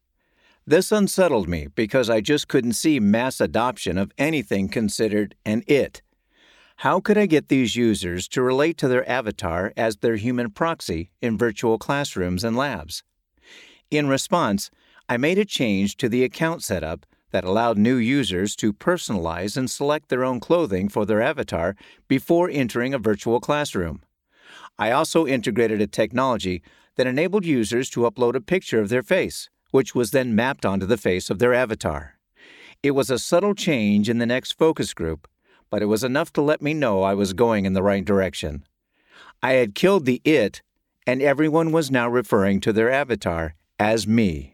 This 0.67 0.91
unsettled 0.91 1.49
me 1.49 1.69
because 1.75 2.11
I 2.11 2.21
just 2.21 2.49
couldn't 2.49 2.73
see 2.73 2.99
mass 2.99 3.41
adoption 3.41 3.97
of 3.97 4.13
anything 4.19 4.69
considered 4.69 5.37
an 5.45 5.63
it. 5.69 6.03
How 6.77 6.99
could 6.99 7.19
I 7.19 7.27
get 7.27 7.49
these 7.49 7.77
users 7.77 8.27
to 8.29 8.43
relate 8.43 8.79
to 8.79 8.89
their 8.89 9.09
avatar 9.09 9.73
as 9.77 9.99
their 9.99 10.17
human 10.17 10.51
proxy 10.51 11.13
in 11.21 11.39
virtual 11.39 11.79
classrooms 11.79 12.43
and 12.43 12.57
labs? 12.57 13.05
In 13.91 14.09
response, 14.09 14.71
I 15.09 15.17
made 15.17 15.39
a 15.39 15.45
change 15.45 15.97
to 15.99 16.09
the 16.09 16.25
account 16.25 16.65
setup 16.65 17.07
that 17.33 17.45
allowed 17.45 17.77
new 17.77 17.97
users 17.97 18.55
to 18.57 18.73
personalize 18.73 19.57
and 19.57 19.71
select 19.71 20.09
their 20.09 20.25
own 20.25 20.39
clothing 20.39 20.89
for 20.89 21.05
their 21.05 21.21
avatar 21.21 21.75
before 22.07 22.49
entering 22.49 22.95
a 22.95 22.99
virtual 22.99 23.41
classroom. 23.41 24.03
I 24.79 24.91
also 24.91 25.27
integrated 25.27 25.81
a 25.81 25.87
technology 25.87 26.63
that 26.97 27.07
enabled 27.07 27.45
users 27.45 27.91
to 27.91 28.03
upload 28.03 28.35
a 28.35 28.41
picture 28.41 28.81
of 28.81 28.89
their 28.89 29.03
face, 29.03 29.49
which 29.71 29.95
was 29.95 30.11
then 30.11 30.35
mapped 30.35 30.65
onto 30.65 30.87
the 30.87 30.97
face 30.97 31.31
of 31.31 31.39
their 31.39 31.55
avatar. 31.55 32.19
It 32.83 32.93
was 32.93 33.11
a 33.11 33.19
subtle 33.19 33.55
change 33.55 34.09
in 34.09 34.19
the 34.19 34.27
next 34.27 34.53
focus 34.53 34.93
group, 34.93 35.29
but 35.71 35.83
it 35.83 35.87
was 35.87 36.05
enough 36.05 36.33
to 36.35 36.43
let 36.43 36.61
me 36.61 36.75
know 36.75 37.03
I 37.03 37.15
was 37.15 37.33
going 37.33 37.65
in 37.65 37.73
the 37.73 37.83
right 37.83 38.05
direction. 38.05 38.65
I 39.43 39.53
had 39.53 39.75
killed 39.75 40.05
the 40.05 40.21
it, 40.25 40.63
and 41.07 41.23
everyone 41.23 41.73
was 41.73 41.91
now 41.91 42.09
referring 42.09 42.61
to 42.61 42.73
their 42.73 42.91
avatar 42.91 43.55
as 43.79 44.07
me. 44.07 44.52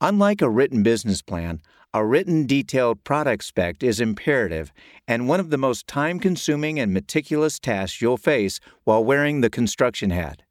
Unlike 0.00 0.42
a 0.42 0.50
written 0.50 0.82
business 0.82 1.22
plan, 1.22 1.62
a 1.94 2.04
written 2.04 2.46
detailed 2.46 3.02
product 3.02 3.42
spec 3.42 3.82
is 3.82 3.98
imperative 3.98 4.70
and 5.08 5.26
one 5.26 5.40
of 5.40 5.48
the 5.48 5.56
most 5.56 5.86
time 5.86 6.20
consuming 6.20 6.78
and 6.78 6.92
meticulous 6.92 7.58
tasks 7.58 8.02
you'll 8.02 8.18
face 8.18 8.60
while 8.84 9.02
wearing 9.02 9.40
the 9.40 9.48
construction 9.48 10.10
hat. 10.10 10.42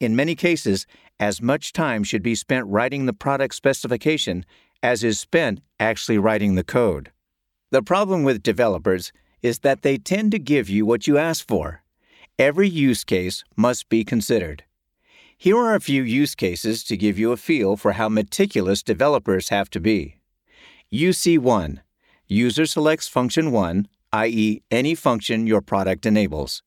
In 0.00 0.16
many 0.16 0.34
cases, 0.34 0.86
as 1.18 1.42
much 1.42 1.74
time 1.74 2.02
should 2.02 2.22
be 2.22 2.34
spent 2.34 2.66
writing 2.66 3.04
the 3.04 3.12
product 3.12 3.54
specification 3.54 4.46
as 4.82 5.04
is 5.04 5.20
spent 5.20 5.60
actually 5.78 6.16
writing 6.16 6.54
the 6.54 6.64
code. 6.64 7.12
The 7.70 7.82
problem 7.82 8.22
with 8.22 8.42
developers 8.42 9.12
is 9.42 9.58
that 9.58 9.82
they 9.82 9.98
tend 9.98 10.32
to 10.32 10.38
give 10.38 10.70
you 10.70 10.86
what 10.86 11.06
you 11.06 11.18
ask 11.18 11.46
for. 11.46 11.82
Every 12.38 12.68
use 12.68 13.04
case 13.04 13.44
must 13.56 13.90
be 13.90 14.04
considered. 14.04 14.64
Here 15.42 15.56
are 15.56 15.74
a 15.74 15.80
few 15.80 16.02
use 16.02 16.34
cases 16.34 16.84
to 16.84 16.98
give 16.98 17.18
you 17.18 17.32
a 17.32 17.36
feel 17.38 17.78
for 17.78 17.92
how 17.92 18.10
meticulous 18.10 18.82
developers 18.82 19.48
have 19.48 19.70
to 19.70 19.80
be. 19.80 20.18
UC1 20.92 21.78
User 22.26 22.66
selects 22.66 23.08
function 23.08 23.50
1, 23.50 23.88
i.e., 24.12 24.62
any 24.70 24.94
function 24.94 25.46
your 25.46 25.62
product 25.62 26.04
enables. 26.04 26.62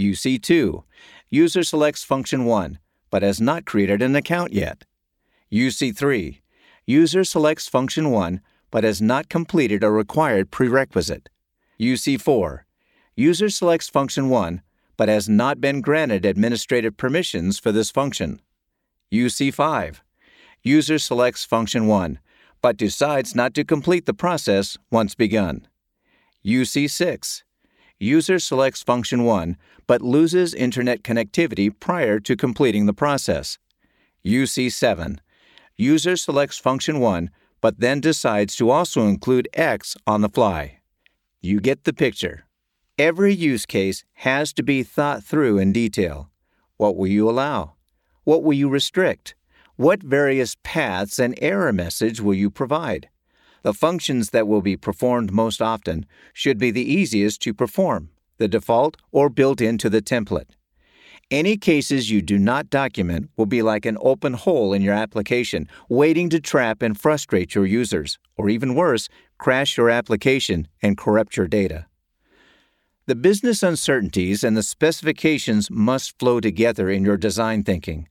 UC2 0.00 0.82
User 1.30 1.62
selects 1.62 2.02
function 2.02 2.44
1, 2.44 2.80
but 3.08 3.22
has 3.22 3.40
not 3.40 3.64
created 3.64 4.02
an 4.02 4.16
account 4.16 4.52
yet. 4.52 4.84
UC3 5.52 6.40
User 6.86 7.22
selects 7.22 7.68
function 7.68 8.10
1, 8.10 8.40
but 8.72 8.82
has 8.82 9.00
not 9.00 9.28
completed 9.28 9.84
a 9.84 9.92
required 9.92 10.50
prerequisite. 10.50 11.28
UC4 11.78 12.62
User 13.14 13.48
selects 13.48 13.88
function 13.88 14.28
1, 14.28 14.60
but 14.98 15.08
has 15.08 15.28
not 15.28 15.62
been 15.62 15.80
granted 15.80 16.26
administrative 16.26 16.98
permissions 16.98 17.58
for 17.58 17.72
this 17.72 17.90
function. 17.90 18.42
UC5. 19.10 20.00
User 20.62 20.98
selects 20.98 21.44
function 21.44 21.86
1, 21.86 22.18
but 22.60 22.76
decides 22.76 23.34
not 23.34 23.54
to 23.54 23.64
complete 23.64 24.04
the 24.04 24.12
process 24.12 24.76
once 24.90 25.14
begun. 25.14 25.66
UC6. 26.44 27.44
User 28.00 28.38
selects 28.38 28.82
function 28.82 29.24
1, 29.24 29.56
but 29.86 30.02
loses 30.02 30.52
internet 30.52 31.02
connectivity 31.02 31.70
prior 31.78 32.18
to 32.20 32.36
completing 32.36 32.86
the 32.86 32.92
process. 32.92 33.56
UC7. 34.24 35.20
User 35.76 36.16
selects 36.16 36.58
function 36.58 36.98
1, 36.98 37.30
but 37.60 37.78
then 37.78 38.00
decides 38.00 38.56
to 38.56 38.70
also 38.70 39.06
include 39.06 39.48
X 39.54 39.96
on 40.08 40.22
the 40.22 40.28
fly. 40.28 40.80
You 41.40 41.60
get 41.60 41.84
the 41.84 41.92
picture. 41.92 42.47
Every 42.98 43.32
use 43.32 43.64
case 43.64 44.02
has 44.26 44.52
to 44.54 44.64
be 44.64 44.82
thought 44.82 45.22
through 45.22 45.58
in 45.58 45.72
detail. 45.72 46.32
What 46.78 46.96
will 46.96 47.06
you 47.06 47.30
allow? 47.30 47.74
What 48.24 48.42
will 48.42 48.54
you 48.54 48.68
restrict? 48.68 49.36
What 49.76 50.02
various 50.02 50.56
paths 50.64 51.20
and 51.20 51.38
error 51.40 51.72
message 51.72 52.20
will 52.20 52.34
you 52.34 52.50
provide? 52.50 53.08
The 53.62 53.72
functions 53.72 54.30
that 54.30 54.48
will 54.48 54.62
be 54.62 54.76
performed 54.76 55.30
most 55.30 55.62
often 55.62 56.06
should 56.32 56.58
be 56.58 56.72
the 56.72 56.92
easiest 56.92 57.40
to 57.42 57.54
perform, 57.54 58.10
the 58.38 58.48
default 58.48 58.96
or 59.12 59.28
built 59.28 59.60
into 59.60 59.88
the 59.88 60.02
template. 60.02 60.50
Any 61.30 61.56
cases 61.56 62.10
you 62.10 62.20
do 62.20 62.36
not 62.36 62.68
document 62.68 63.30
will 63.36 63.46
be 63.46 63.62
like 63.62 63.86
an 63.86 63.98
open 64.00 64.32
hole 64.32 64.72
in 64.72 64.82
your 64.82 64.94
application, 64.94 65.68
waiting 65.88 66.28
to 66.30 66.40
trap 66.40 66.82
and 66.82 66.98
frustrate 66.98 67.54
your 67.54 67.66
users, 67.66 68.18
or 68.36 68.48
even 68.48 68.74
worse, 68.74 69.08
crash 69.38 69.76
your 69.76 69.88
application 69.88 70.66
and 70.82 70.98
corrupt 70.98 71.36
your 71.36 71.46
data. 71.46 71.87
The 73.08 73.14
business 73.14 73.62
uncertainties 73.62 74.44
and 74.44 74.54
the 74.54 74.62
specifications 74.62 75.70
must 75.70 76.18
flow 76.18 76.40
together 76.40 76.90
in 76.90 77.06
your 77.06 77.16
design 77.16 77.64
thinking. 77.64 78.06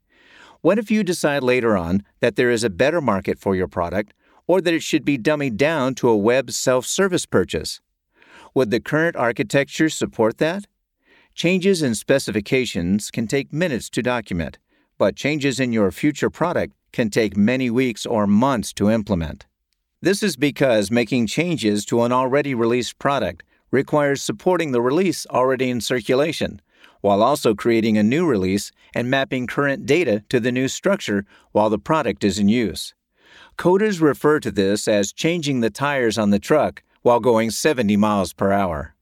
What 0.62 0.80
if 0.80 0.90
you 0.90 1.04
decide 1.04 1.44
later 1.44 1.78
on 1.78 2.02
that 2.20 2.36
there 2.36 2.50
is 2.50 2.64
a 2.64 2.70
better 2.72 3.00
market 3.00 3.38
for 3.38 3.56
your 3.56 3.68
product 3.68 4.16
or 4.48 4.60
that 4.60 4.74
it 4.74 4.82
should 4.82 5.06
be 5.06 5.20
dummied 5.20 5.56
down 5.56 5.94
to 6.02 6.10
a 6.10 6.18
web 6.18 6.50
self 6.50 6.88
service 6.88 7.28
purchase? 7.28 7.80
Would 8.56 8.72
the 8.72 8.80
current 8.80 9.16
architecture 9.16 9.90
support 9.90 10.40
that? 10.40 10.66
Changes 11.36 11.84
in 11.84 11.94
specifications 11.94 13.12
can 13.12 13.28
take 13.28 13.54
minutes 13.54 13.92
to 13.92 14.02
document, 14.02 14.58
but 14.98 15.16
changes 15.16 15.60
in 15.60 15.72
your 15.72 15.92
future 15.92 16.32
product 16.32 16.74
can 16.92 17.12
take 17.12 17.38
many 17.38 17.70
weeks 17.70 18.08
or 18.08 18.26
months 18.26 18.74
to 18.74 18.90
implement. 18.90 19.46
This 20.02 20.24
is 20.24 20.36
because 20.38 20.90
making 20.90 21.28
changes 21.28 21.86
to 21.86 22.02
an 22.02 22.12
already 22.12 22.56
released 22.56 22.98
product 22.98 23.44
requires 23.72 24.22
supporting 24.22 24.72
the 24.72 24.82
release 24.82 25.26
already 25.28 25.70
in 25.70 25.82
circulation, 25.82 26.62
while 27.02 27.22
also 27.22 27.54
creating 27.54 27.98
a 27.98 28.04
new 28.04 28.26
release 28.26 28.72
and 28.94 29.10
mapping 29.10 29.48
current 29.48 29.86
data 29.86 30.24
to 30.30 30.40
the 30.40 30.52
new 30.52 30.68
structure 30.68 31.26
while 31.52 31.70
the 31.70 31.80
product 31.80 32.24
is 32.24 32.40
in 32.40 32.50
use. 32.50 32.94
Coders 33.58 34.02
refer 34.02 34.40
to 34.40 34.52
this 34.52 34.88
as 34.88 35.12
changing 35.14 35.60
the 35.60 35.70
tires 35.70 36.18
on 36.18 36.30
the 36.30 36.40
truck 36.40 36.84
while 37.02 37.20
going 37.20 37.50
70 37.50 37.96
miles 37.98 38.34
per 38.34 38.52
hour. 38.52 38.96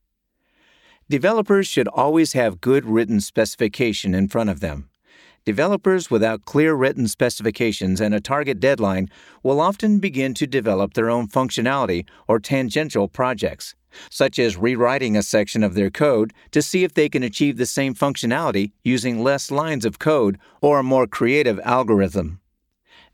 Developers 1.09 1.67
should 1.67 1.87
always 1.89 2.33
have 2.33 2.61
good 2.61 2.85
written 2.85 3.21
specification 3.21 4.15
in 4.15 4.27
front 4.27 4.49
of 4.49 4.59
them. 4.59 4.89
Developers 5.45 6.09
without 6.09 6.45
clear 6.45 6.73
written 6.73 7.07
specifications 7.07 8.01
and 8.01 8.15
a 8.15 8.19
target 8.19 8.59
deadline 8.59 9.07
will 9.43 9.61
often 9.61 9.99
begin 9.99 10.33
to 10.33 10.47
develop 10.47 10.95
their 10.95 11.07
own 11.07 11.27
functionality 11.27 12.07
or 12.27 12.39
tangential 12.39 13.07
projects, 13.07 13.75
such 14.09 14.39
as 14.39 14.57
rewriting 14.57 15.15
a 15.15 15.21
section 15.21 15.63
of 15.63 15.75
their 15.75 15.91
code 15.91 16.33
to 16.49 16.63
see 16.63 16.83
if 16.83 16.95
they 16.95 17.07
can 17.07 17.21
achieve 17.21 17.57
the 17.57 17.67
same 17.67 17.93
functionality 17.93 18.71
using 18.83 19.23
less 19.23 19.51
lines 19.51 19.85
of 19.85 19.99
code 19.99 20.39
or 20.61 20.79
a 20.79 20.83
more 20.83 21.05
creative 21.05 21.59
algorithm. 21.63 22.39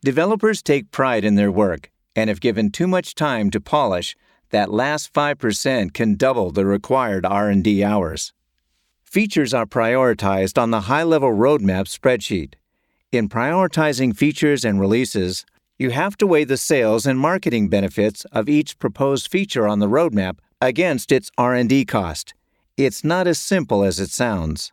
Developers 0.02 0.62
take 0.62 0.90
pride 0.90 1.26
in 1.26 1.36
their 1.36 1.52
work, 1.52 1.92
and 2.16 2.30
if 2.30 2.40
given 2.40 2.72
too 2.72 2.88
much 2.88 3.14
time 3.14 3.52
to 3.52 3.60
polish, 3.60 4.16
that 4.52 4.72
last 4.72 5.14
5% 5.14 5.94
can 5.94 6.16
double 6.16 6.52
the 6.52 6.66
required 6.66 7.26
R&D 7.26 7.84
hours. 7.84 8.32
Features 9.12 9.54
are 9.54 9.66
prioritized 9.66 10.58
on 10.58 10.72
the 10.72 10.88
high 10.88 11.04
level 11.04 11.32
roadmap 11.32 11.86
spreadsheet. 11.90 12.54
In 13.12 13.28
prioritizing 13.28 14.16
features 14.16 14.64
and 14.64 14.80
releases, 14.80 15.46
you 15.78 15.90
have 15.90 16.16
to 16.16 16.26
weigh 16.26 16.46
the 16.46 16.56
sales 16.56 17.06
and 17.06 17.20
marketing 17.20 17.68
benefits 17.68 18.24
of 18.32 18.48
each 18.48 18.80
proposed 18.80 19.30
feature 19.30 19.68
on 19.68 19.80
the 19.80 19.90
roadmap 19.90 20.38
against 20.62 21.12
its 21.12 21.30
R&D 21.38 21.84
cost. 21.84 22.34
It's 22.78 23.04
not 23.04 23.28
as 23.28 23.38
simple 23.38 23.84
as 23.84 24.00
it 24.00 24.12
sounds. 24.12 24.72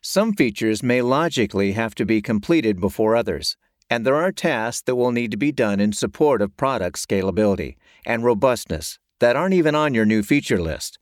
Some 0.00 0.32
features 0.32 0.82
may 0.82 1.00
logically 1.00 1.70
have 1.70 1.94
to 1.94 2.04
be 2.04 2.20
completed 2.20 2.80
before 2.80 3.14
others, 3.14 3.56
and 3.88 4.04
there 4.04 4.16
are 4.16 4.32
tasks 4.32 4.82
that 4.86 4.96
will 4.96 5.12
need 5.12 5.30
to 5.30 5.36
be 5.36 5.52
done 5.52 5.78
in 5.78 5.92
support 5.92 6.42
of 6.42 6.56
product 6.56 6.98
scalability 6.98 7.76
and 8.04 8.24
robustness 8.24 8.98
that 9.20 9.36
aren't 9.36 9.54
even 9.54 9.76
on 9.76 9.94
your 9.94 10.04
new 10.04 10.24
feature 10.24 10.60
list. 10.60 10.98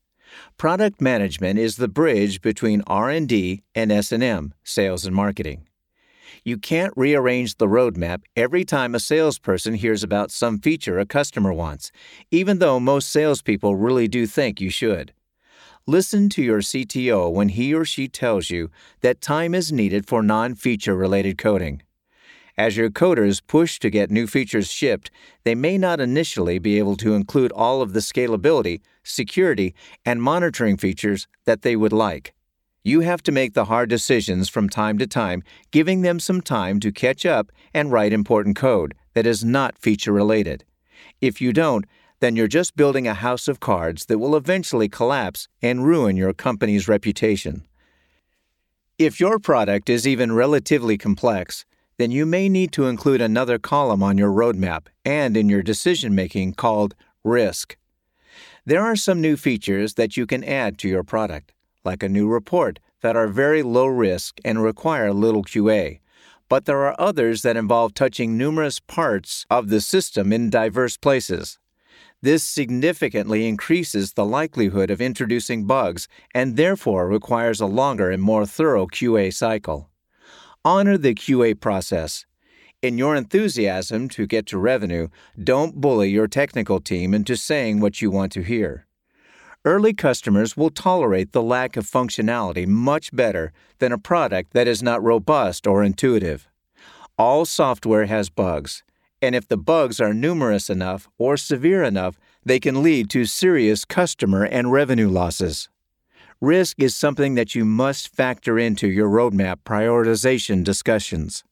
Product 0.57 1.01
management 1.01 1.59
is 1.59 1.77
the 1.77 1.89
bridge 1.89 2.41
between 2.41 2.83
R&D 2.87 3.63
and 3.75 3.93
S&M, 3.93 4.55
sales 4.63 5.05
and 5.05 5.15
marketing. 5.15 5.67
You 6.45 6.59
can't 6.59 6.95
rearrange 6.97 7.57
the 7.57 7.67
roadmap 7.67 8.23
every 8.37 8.65
time 8.65 8.95
a 8.95 9.01
salesperson 9.01 9.75
hears 9.75 10.03
about 10.03 10.31
some 10.31 10.59
feature 10.59 10.99
a 10.99 11.07
customer 11.07 11.53
wants, 11.53 11.93
even 12.31 12.59
though 12.59 12.81
most 12.81 13.11
salespeople 13.11 13.77
really 13.77 14.09
do 14.09 14.27
think 14.27 14.61
you 14.61 14.71
should. 14.71 15.13
Listen 15.87 16.29
to 16.31 16.43
your 16.43 16.61
CTO 16.61 17.33
when 17.33 17.49
he 17.49 17.75
or 17.75 17.85
she 17.85 18.07
tells 18.07 18.51
you 18.51 18.71
that 19.01 19.21
time 19.21 19.55
is 19.55 19.73
needed 19.73 20.07
for 20.07 20.23
non 20.23 20.55
feature 20.55 20.95
related 20.95 21.37
coding. 21.37 21.83
As 22.61 22.77
your 22.77 22.91
coders 22.91 23.41
push 23.47 23.79
to 23.79 23.89
get 23.89 24.11
new 24.11 24.27
features 24.27 24.71
shipped, 24.71 25.11
they 25.45 25.55
may 25.55 25.79
not 25.79 25.99
initially 25.99 26.59
be 26.59 26.77
able 26.77 26.95
to 26.97 27.15
include 27.15 27.53
all 27.53 27.81
of 27.81 27.95
the 27.95 28.01
scalability, 28.01 28.83
security, 29.03 29.75
and 30.05 30.21
monitoring 30.21 30.77
features 30.77 31.27
that 31.47 31.63
they 31.63 31.75
would 31.75 31.95
like. 31.95 32.35
You 32.85 33.01
have 33.01 33.23
to 33.23 33.33
make 33.33 33.55
the 33.55 33.65
hard 33.65 33.89
decisions 33.89 34.51
from 34.51 34.69
time 34.69 34.99
to 34.99 35.07
time, 35.07 35.43
giving 35.71 36.03
them 36.03 36.21
some 36.21 36.43
time 36.43 36.81
to 36.81 36.93
catch 36.93 37.25
up 37.25 37.51
and 37.73 37.91
write 37.91 38.13
important 38.13 38.57
code 38.57 38.95
that 39.15 39.27
is 39.27 39.43
not 39.43 39.79
feature 39.79 40.13
related. 40.13 40.67
If 41.23 41.41
you 41.41 41.55
don't, 41.55 41.87
then 42.19 42.37
you're 42.37 42.47
just 42.47 42.77
building 42.77 43.09
a 43.09 43.15
house 43.15 43.49
of 43.49 43.61
cards 43.61 44.05
that 44.05 44.19
will 44.19 44.37
eventually 44.37 44.91
collapse 44.91 45.49
and 45.63 45.87
ruin 45.87 46.15
your 46.15 46.35
company's 46.35 46.89
reputation. 46.89 47.67
If 48.99 49.19
your 49.19 49.39
product 49.39 49.89
is 49.89 50.07
even 50.07 50.33
relatively 50.33 50.99
complex, 50.99 51.65
then 52.01 52.11
you 52.11 52.25
may 52.25 52.49
need 52.49 52.73
to 52.73 52.87
include 52.87 53.21
another 53.21 53.59
column 53.59 54.03
on 54.03 54.17
your 54.17 54.33
roadmap 54.33 54.87
and 55.05 55.37
in 55.37 55.51
your 55.51 55.63
decision 55.63 56.15
making 56.15 56.55
called 56.55 56.95
risk. 57.23 57.77
There 58.65 58.83
are 58.83 58.97
some 58.97 59.21
new 59.21 59.37
features 59.37 59.95
that 59.95 60.17
you 60.17 60.27
can 60.27 60.43
add 60.43 60.79
to 60.79 60.89
your 60.89 61.05
product, 61.05 61.53
like 61.85 62.03
a 62.03 62.09
new 62.09 62.27
report, 62.27 62.79
that 63.03 63.17
are 63.17 63.29
very 63.29 63.63
low 63.63 63.85
risk 63.87 64.39
and 64.43 64.63
require 64.63 65.13
little 65.13 65.45
QA. 65.45 66.01
But 66.49 66.65
there 66.65 66.87
are 66.87 66.97
others 66.99 67.43
that 67.43 67.59
involve 67.59 67.93
touching 67.93 68.39
numerous 68.39 68.81
parts 68.81 69.45
of 69.51 69.69
the 69.69 69.83
system 69.83 70.33
in 70.33 70.49
diverse 70.49 70.97
places. 70.97 71.59
This 72.23 72.43
significantly 72.43 73.47
increases 73.47 74.15
the 74.15 74.25
likelihood 74.25 74.91
of 74.91 75.03
introducing 75.03 75.67
bugs 75.67 76.09
and 76.35 76.57
therefore 76.57 77.09
requires 77.09 77.61
a 77.61 77.67
longer 77.67 78.11
and 78.11 78.23
more 78.23 78.47
thorough 78.47 78.87
QA 78.87 79.35
cycle. 79.35 79.90
Honor 80.63 80.99
the 80.99 81.15
QA 81.15 81.59
process. 81.59 82.27
In 82.83 82.99
your 82.99 83.17
enthusiasm 83.17 84.11
to 84.11 84.27
get 84.27 84.45
to 84.49 84.59
revenue, 84.59 85.09
don't 85.43 85.81
bully 85.81 86.11
your 86.11 86.29
technical 86.29 86.81
team 86.81 87.15
into 87.15 87.35
saying 87.35 87.81
what 87.81 88.03
you 88.03 88.11
want 88.11 88.31
to 88.33 88.43
hear. 88.43 88.87
Early 89.65 89.95
customers 89.95 90.59
will 90.59 90.69
tolerate 90.69 91.33
the 91.33 91.43
lack 91.43 91.79
of 91.79 91.87
functionality 91.87 92.67
much 92.67 93.11
better 93.11 93.55
than 93.79 93.91
a 93.91 93.97
product 93.97 94.53
that 94.53 94.69
is 94.69 94.83
not 94.83 95.03
robust 95.03 95.67
or 95.67 95.83
intuitive. 95.83 96.47
All 97.17 97.47
software 97.47 98.05
has 98.05 98.29
bugs, 98.29 98.83
and 99.23 99.35
if 99.35 99.49
the 99.49 99.57
bugs 99.57 99.99
are 99.99 100.13
numerous 100.13 100.69
enough 100.69 101.09
or 101.17 101.39
severe 101.39 101.83
enough, 101.83 102.19
they 102.45 102.61
can 102.61 102.83
lead 102.83 103.09
to 103.11 103.25
serious 103.25 103.87
customer 103.87 104.45
and 104.45 104.71
revenue 104.71 105.09
losses. 105.09 105.71
Risk 106.43 106.81
is 106.81 106.95
something 106.95 107.35
that 107.35 107.55
you 107.55 107.67
must 107.67 108.17
factor 108.17 108.59
into 108.59 108.89
your 108.89 109.11
roadmap 109.11 109.57
prioritization 109.67 110.65
discussions. 110.65 111.45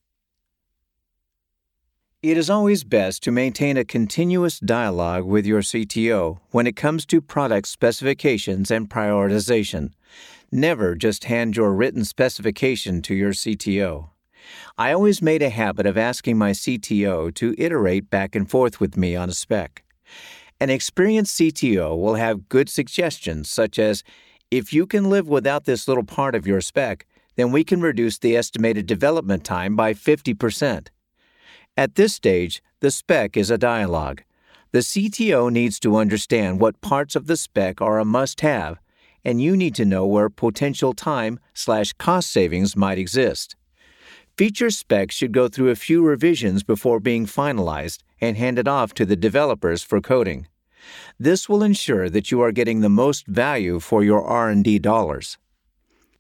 It 2.23 2.39
is 2.39 2.49
always 2.49 2.85
best 2.85 3.23
to 3.25 3.31
maintain 3.31 3.77
a 3.77 3.85
continuous 3.85 4.59
dialogue 4.59 5.25
with 5.25 5.45
your 5.45 5.61
CTO 5.61 6.39
when 6.53 6.67
it 6.67 6.75
comes 6.75 7.05
to 7.05 7.21
product 7.21 7.69
specifications 7.69 8.71
and 8.71 8.89
prioritization. 8.89 9.91
Never 10.51 10.95
just 10.95 11.25
hand 11.25 11.55
your 11.55 11.75
written 11.75 12.07
specification 12.07 13.03
to 13.03 13.15
your 13.15 13.33
CTO. 13.33 14.09
I 14.79 14.95
always 14.95 15.21
made 15.21 15.43
a 15.43 15.51
habit 15.51 15.85
of 15.85 15.99
asking 15.99 16.39
my 16.39 16.53
CTO 16.53 17.35
to 17.35 17.55
iterate 17.59 18.09
back 18.09 18.35
and 18.35 18.51
forth 18.51 18.81
with 18.81 18.97
me 18.97 19.15
on 19.15 19.29
a 19.29 19.35
spec. 19.35 19.85
An 20.59 20.71
experienced 20.71 21.39
CTO 21.39 22.01
will 22.01 22.15
have 22.15 22.49
good 22.49 22.71
suggestions, 22.71 23.51
such 23.51 23.79
as 23.79 24.03
if 24.51 24.73
you 24.73 24.87
can 24.87 25.11
live 25.11 25.29
without 25.29 25.65
this 25.65 25.87
little 25.87 26.05
part 26.05 26.35
of 26.35 26.47
your 26.47 26.61
spec, 26.61 27.07
then 27.37 27.53
we 27.53 27.65
can 27.65 27.81
reduce 27.81 28.19
the 28.19 28.37
estimated 28.37 28.87
development 28.87 29.45
time 29.45 29.77
by 29.77 29.93
50%. 29.93 30.89
At 31.77 31.95
this 31.95 32.15
stage, 32.15 32.63
the 32.81 32.91
spec 32.91 33.37
is 33.37 33.51
a 33.51 33.59
dialogue. 33.59 34.23
The 34.73 34.81
CTO 34.81 35.51
needs 35.53 35.79
to 35.81 35.97
understand 35.97 36.61
what 36.61 36.81
parts 36.81 37.15
of 37.15 37.27
the 37.27 37.37
spec 37.37 37.81
are 37.81 37.99
a 37.99 38.05
must 38.05 38.41
have, 38.41 38.79
and 39.25 39.41
you 39.41 39.57
need 39.57 39.75
to 39.77 39.85
know 39.85 40.07
where 40.07 40.29
potential 40.29 40.95
time 40.95 41.39
slash 41.55 41.93
cost 41.95 42.31
savings 42.31 42.77
might 42.77 42.99
exist. 42.99 43.55
Feature 44.37 44.71
specs 44.71 45.15
should 45.15 45.33
go 45.33 45.49
through 45.49 45.71
a 45.71 45.77
few 45.77 46.03
revisions 46.03 46.63
before 46.63 47.01
being 47.01 47.27
finalized 47.27 47.99
and 48.21 48.37
handed 48.37 48.69
off 48.69 48.95
to 48.95 49.05
the 49.05 49.17
developers 49.17 49.83
for 49.83 50.01
coding. 50.01 50.47
This 51.21 51.49
will 51.49 51.65
ensure 51.65 52.09
that 52.11 52.31
you 52.31 52.41
are 52.43 52.53
getting 52.53 52.81
the 52.81 52.89
most 52.89 53.27
value 53.27 53.81
for 53.81 54.05
your 54.05 54.23
R&D 54.23 54.79
dollars. 54.79 55.37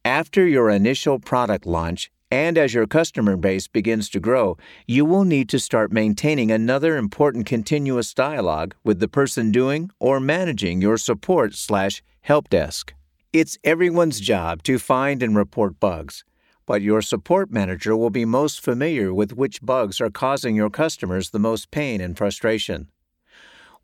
After 0.04 0.44
your 0.44 0.70
initial 0.70 1.20
product 1.20 1.66
launch 1.66 2.10
and 2.32 2.58
as 2.58 2.74
your 2.74 2.88
customer 2.88 3.36
base 3.36 3.68
begins 3.68 4.08
to 4.10 4.18
grow, 4.18 4.56
you 4.88 5.04
will 5.04 5.22
need 5.22 5.48
to 5.50 5.60
start 5.60 5.92
maintaining 5.92 6.50
another 6.50 6.96
important 6.96 7.46
continuous 7.46 8.12
dialogue 8.12 8.74
with 8.82 8.98
the 8.98 9.06
person 9.06 9.52
doing 9.52 9.88
or 10.00 10.18
managing 10.18 10.82
your 10.82 10.96
support 10.96 11.54
slash 11.54 12.02
help 12.22 12.48
desk. 12.48 12.92
It's 13.32 13.56
everyone's 13.62 14.18
job 14.18 14.64
to 14.64 14.80
find 14.80 15.22
and 15.22 15.36
report 15.36 15.78
bugs, 15.78 16.24
but 16.66 16.82
your 16.82 17.02
support 17.02 17.52
manager 17.52 17.96
will 17.96 18.10
be 18.10 18.24
most 18.24 18.60
familiar 18.60 19.14
with 19.14 19.32
which 19.32 19.62
bugs 19.62 20.00
are 20.00 20.10
causing 20.10 20.56
your 20.56 20.70
customers 20.70 21.30
the 21.30 21.38
most 21.38 21.70
pain 21.70 22.00
and 22.00 22.18
frustration. 22.18 22.88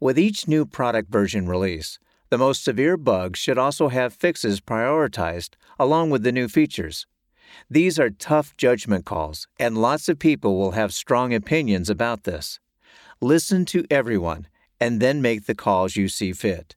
With 0.05 0.19
each 0.19 0.47
new 0.47 0.67
product 0.67 1.11
version 1.11 1.49
release, 1.49 1.99
the 2.29 2.37
most 2.37 2.63
severe 2.63 2.99
bugs 2.99 3.39
should 3.39 3.57
also 3.57 3.89
have 3.89 4.13
fixes 4.13 4.61
prioritized 4.61 5.55
along 5.79 6.11
with 6.11 6.25
the 6.25 6.31
new 6.31 6.47
features. 6.47 7.07
These 7.71 7.99
are 7.99 8.11
tough 8.11 8.55
judgment 8.59 9.07
calls, 9.07 9.49
and 9.59 9.79
lots 9.79 10.11
of 10.11 10.19
people 10.19 10.59
will 10.59 10.73
have 10.73 10.93
strong 10.93 11.33
opinions 11.33 11.89
about 11.89 12.25
this. 12.25 12.61
Listen 13.23 13.65
to 13.65 13.87
everyone 13.91 14.47
and 14.79 15.01
then 15.01 15.23
make 15.23 15.47
the 15.47 15.55
calls 15.55 15.97
you 15.97 16.09
see 16.09 16.35
fit. 16.35 16.77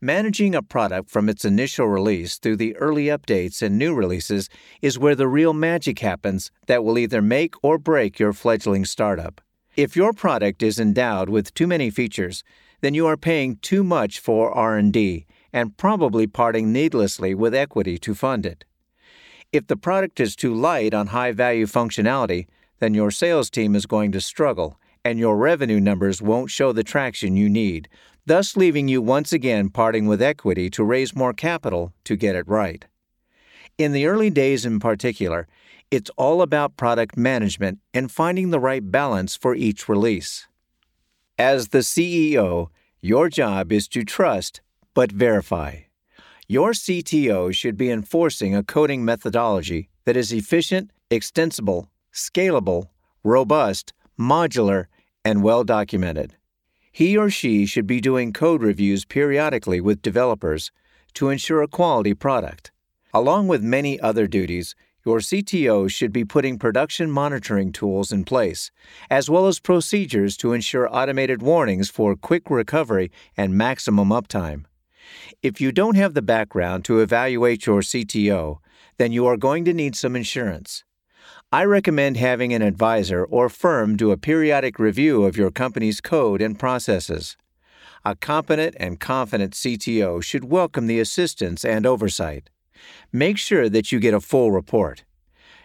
Managing 0.00 0.54
a 0.54 0.62
product 0.62 1.10
from 1.10 1.28
its 1.28 1.44
initial 1.44 1.86
release 1.86 2.38
through 2.38 2.56
the 2.56 2.74
early 2.76 3.08
updates 3.08 3.60
and 3.60 3.76
new 3.76 3.94
releases 3.94 4.48
is 4.80 4.98
where 4.98 5.14
the 5.14 5.28
real 5.28 5.52
magic 5.52 5.98
happens 5.98 6.50
that 6.66 6.82
will 6.82 6.96
either 6.96 7.20
make 7.20 7.54
or 7.62 7.76
break 7.76 8.18
your 8.18 8.32
fledgling 8.32 8.86
startup. 8.86 9.42
If 9.74 9.96
your 9.96 10.12
product 10.12 10.62
is 10.62 10.78
endowed 10.78 11.30
with 11.30 11.54
too 11.54 11.66
many 11.66 11.88
features, 11.88 12.44
then 12.82 12.92
you 12.92 13.06
are 13.06 13.16
paying 13.16 13.56
too 13.56 13.82
much 13.82 14.20
for 14.20 14.52
R&D 14.52 15.24
and 15.50 15.76
probably 15.78 16.26
parting 16.26 16.72
needlessly 16.72 17.34
with 17.34 17.54
equity 17.54 17.96
to 17.98 18.14
fund 18.14 18.44
it. 18.44 18.66
If 19.50 19.68
the 19.68 19.76
product 19.76 20.20
is 20.20 20.36
too 20.36 20.54
light 20.54 20.92
on 20.92 21.08
high 21.08 21.32
value 21.32 21.66
functionality, 21.66 22.48
then 22.80 22.92
your 22.92 23.10
sales 23.10 23.48
team 23.48 23.74
is 23.74 23.86
going 23.86 24.12
to 24.12 24.20
struggle 24.20 24.78
and 25.04 25.18
your 25.18 25.36
revenue 25.36 25.80
numbers 25.80 26.20
won't 26.20 26.50
show 26.50 26.72
the 26.72 26.84
traction 26.84 27.36
you 27.36 27.48
need, 27.48 27.88
thus 28.26 28.56
leaving 28.56 28.88
you 28.88 29.00
once 29.00 29.32
again 29.32 29.68
parting 29.70 30.06
with 30.06 30.22
equity 30.22 30.68
to 30.70 30.84
raise 30.84 31.16
more 31.16 31.32
capital 31.32 31.92
to 32.04 32.14
get 32.14 32.36
it 32.36 32.46
right. 32.46 32.84
In 33.78 33.92
the 33.92 34.06
early 34.06 34.30
days 34.30 34.66
in 34.66 34.78
particular, 34.78 35.48
it's 35.92 36.10
all 36.16 36.40
about 36.40 36.78
product 36.78 37.18
management 37.18 37.78
and 37.92 38.10
finding 38.10 38.48
the 38.48 38.58
right 38.58 38.90
balance 38.90 39.36
for 39.36 39.54
each 39.54 39.90
release. 39.90 40.48
As 41.38 41.68
the 41.68 41.80
CEO, 41.80 42.68
your 43.02 43.28
job 43.28 43.70
is 43.70 43.86
to 43.88 44.02
trust 44.02 44.62
but 44.94 45.12
verify. 45.12 45.80
Your 46.48 46.70
CTO 46.72 47.54
should 47.54 47.76
be 47.76 47.90
enforcing 47.90 48.56
a 48.56 48.62
coding 48.62 49.04
methodology 49.04 49.90
that 50.06 50.16
is 50.16 50.32
efficient, 50.32 50.90
extensible, 51.10 51.90
scalable, 52.10 52.88
robust, 53.22 53.92
modular, 54.18 54.86
and 55.26 55.42
well 55.42 55.62
documented. 55.62 56.36
He 56.90 57.18
or 57.18 57.28
she 57.28 57.66
should 57.66 57.86
be 57.86 58.00
doing 58.00 58.32
code 58.32 58.62
reviews 58.62 59.04
periodically 59.04 59.80
with 59.82 60.00
developers 60.00 60.72
to 61.14 61.28
ensure 61.28 61.60
a 61.60 61.68
quality 61.68 62.14
product. 62.14 62.70
Along 63.12 63.46
with 63.46 63.62
many 63.62 64.00
other 64.00 64.26
duties, 64.26 64.74
your 65.04 65.18
CTO 65.18 65.90
should 65.90 66.12
be 66.12 66.24
putting 66.24 66.58
production 66.58 67.10
monitoring 67.10 67.72
tools 67.72 68.12
in 68.12 68.24
place, 68.24 68.70
as 69.10 69.28
well 69.28 69.46
as 69.46 69.58
procedures 69.58 70.36
to 70.36 70.52
ensure 70.52 70.88
automated 70.94 71.42
warnings 71.42 71.90
for 71.90 72.14
quick 72.14 72.48
recovery 72.50 73.10
and 73.36 73.56
maximum 73.56 74.10
uptime. 74.10 74.64
If 75.42 75.60
you 75.60 75.72
don't 75.72 75.96
have 75.96 76.14
the 76.14 76.22
background 76.22 76.84
to 76.84 77.00
evaluate 77.00 77.66
your 77.66 77.80
CTO, 77.80 78.58
then 78.98 79.12
you 79.12 79.26
are 79.26 79.36
going 79.36 79.64
to 79.64 79.74
need 79.74 79.96
some 79.96 80.14
insurance. 80.14 80.84
I 81.50 81.64
recommend 81.64 82.16
having 82.16 82.54
an 82.54 82.62
advisor 82.62 83.24
or 83.24 83.48
firm 83.48 83.96
do 83.96 84.10
a 84.10 84.16
periodic 84.16 84.78
review 84.78 85.24
of 85.24 85.36
your 85.36 85.50
company's 85.50 86.00
code 86.00 86.40
and 86.40 86.58
processes. 86.58 87.36
A 88.04 88.16
competent 88.16 88.74
and 88.80 88.98
confident 88.98 89.52
CTO 89.52 90.22
should 90.22 90.44
welcome 90.44 90.86
the 90.86 90.98
assistance 90.98 91.64
and 91.64 91.86
oversight. 91.86 92.50
Make 93.12 93.38
sure 93.38 93.68
that 93.68 93.92
you 93.92 94.00
get 94.00 94.14
a 94.14 94.20
full 94.20 94.50
report. 94.50 95.04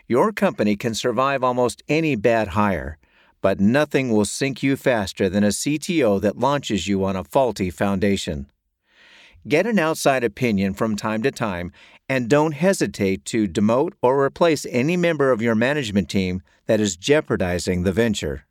Your 0.08 0.32
company 0.32 0.76
can 0.76 0.94
survive 0.94 1.44
almost 1.44 1.84
any 1.88 2.16
bad 2.16 2.50
hire, 2.50 2.98
but 3.42 3.60
nothing 3.60 4.12
will 4.12 4.26
sink 4.26 4.64
you 4.64 4.76
faster 4.76 5.30
than 5.30 5.44
a 5.44 5.50
CTO 5.50 6.20
that 6.22 6.40
launches 6.40 6.88
you 6.88 7.04
on 7.04 7.16
a 7.16 7.24
faulty 7.24 7.70
foundation. 7.70 8.50
Get 9.48 9.66
an 9.66 9.80
outside 9.80 10.24
opinion 10.24 10.74
from 10.74 10.96
time 10.96 11.22
to 11.24 11.32
time 11.32 11.72
and 12.10 12.30
don't 12.30 12.54
hesitate 12.54 13.26
to 13.26 13.48
demote 13.48 13.94
or 14.02 14.24
replace 14.24 14.66
any 14.70 14.98
member 14.98 15.32
of 15.32 15.42
your 15.42 15.56
management 15.56 16.10
team 16.10 16.42
that 16.66 16.80
is 16.80 16.98
jeopardizing 16.98 17.84
the 17.84 17.92
venture. 17.92 18.46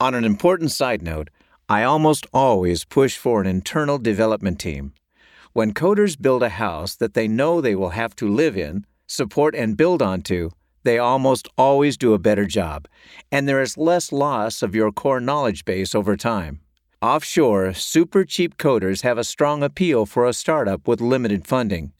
On 0.00 0.14
an 0.14 0.24
important 0.24 0.72
side 0.72 1.02
note, 1.02 1.30
I 1.68 1.82
almost 1.82 2.26
always 2.32 2.84
push 2.84 3.16
for 3.16 3.40
an 3.40 3.46
internal 3.46 3.98
development 3.98 4.58
team. 4.58 4.92
When 5.54 5.72
coders 5.72 6.20
build 6.20 6.42
a 6.42 6.48
house 6.48 6.96
that 6.96 7.14
they 7.14 7.28
know 7.28 7.60
they 7.60 7.76
will 7.76 7.90
have 7.90 8.16
to 8.16 8.28
live 8.28 8.56
in, 8.56 8.86
support, 9.06 9.54
and 9.54 9.76
build 9.76 10.02
onto, 10.02 10.50
they 10.82 10.98
almost 10.98 11.46
always 11.56 11.96
do 11.96 12.12
a 12.12 12.18
better 12.18 12.44
job, 12.44 12.88
and 13.30 13.46
there 13.46 13.62
is 13.62 13.78
less 13.78 14.10
loss 14.10 14.64
of 14.64 14.74
your 14.74 14.90
core 14.90 15.20
knowledge 15.20 15.64
base 15.64 15.94
over 15.94 16.16
time. 16.16 16.58
Offshore, 17.00 17.72
super 17.72 18.24
cheap 18.24 18.56
coders 18.56 19.02
have 19.02 19.16
a 19.16 19.22
strong 19.22 19.62
appeal 19.62 20.06
for 20.06 20.26
a 20.26 20.32
startup 20.32 20.88
with 20.88 21.00
limited 21.00 21.46
funding. 21.46 21.92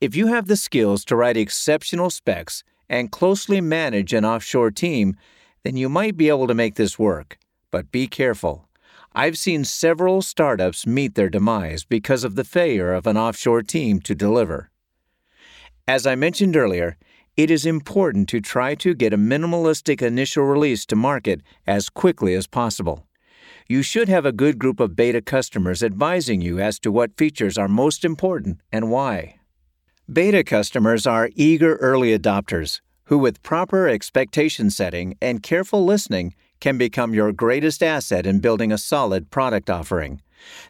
If 0.00 0.16
you 0.16 0.26
have 0.26 0.48
the 0.48 0.56
skills 0.56 1.04
to 1.04 1.14
write 1.14 1.36
exceptional 1.36 2.10
specs 2.10 2.64
and 2.88 3.12
closely 3.12 3.60
manage 3.60 4.12
an 4.12 4.24
offshore 4.24 4.72
team, 4.72 5.14
then 5.62 5.76
you 5.76 5.88
might 5.88 6.16
be 6.16 6.28
able 6.28 6.48
to 6.48 6.54
make 6.54 6.74
this 6.74 6.98
work. 6.98 7.38
But 7.70 7.92
be 7.92 8.08
careful. 8.08 8.66
I've 9.14 9.36
seen 9.36 9.64
several 9.64 10.22
startups 10.22 10.86
meet 10.86 11.14
their 11.14 11.28
demise 11.28 11.84
because 11.84 12.24
of 12.24 12.34
the 12.34 12.44
failure 12.44 12.94
of 12.94 13.06
an 13.06 13.18
offshore 13.18 13.62
team 13.62 14.00
to 14.00 14.14
deliver. 14.14 14.70
As 15.86 16.06
I 16.06 16.14
mentioned 16.14 16.56
earlier, 16.56 16.96
it 17.36 17.50
is 17.50 17.66
important 17.66 18.28
to 18.30 18.40
try 18.40 18.74
to 18.76 18.94
get 18.94 19.12
a 19.12 19.18
minimalistic 19.18 20.00
initial 20.00 20.44
release 20.44 20.86
to 20.86 20.96
market 20.96 21.42
as 21.66 21.90
quickly 21.90 22.34
as 22.34 22.46
possible. 22.46 23.06
You 23.68 23.82
should 23.82 24.08
have 24.08 24.24
a 24.24 24.32
good 24.32 24.58
group 24.58 24.80
of 24.80 24.96
beta 24.96 25.20
customers 25.20 25.82
advising 25.82 26.40
you 26.40 26.58
as 26.58 26.78
to 26.80 26.90
what 26.90 27.16
features 27.16 27.58
are 27.58 27.68
most 27.68 28.04
important 28.04 28.60
and 28.70 28.90
why. 28.90 29.36
Beta 30.10 30.42
customers 30.42 31.06
are 31.06 31.30
eager 31.34 31.76
early 31.76 32.16
adopters 32.16 32.80
who, 33.04 33.18
with 33.18 33.42
proper 33.42 33.88
expectation 33.88 34.70
setting 34.70 35.16
and 35.20 35.42
careful 35.42 35.84
listening, 35.84 36.34
can 36.62 36.78
become 36.78 37.12
your 37.12 37.32
greatest 37.32 37.82
asset 37.82 38.24
in 38.24 38.38
building 38.38 38.70
a 38.70 38.78
solid 38.78 39.30
product 39.30 39.68
offering. 39.68 40.22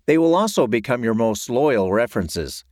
They 0.06 0.16
will 0.16 0.34
also 0.34 0.66
become 0.66 1.04
your 1.04 1.12
most 1.12 1.50
loyal 1.50 1.92
references. 1.92 2.64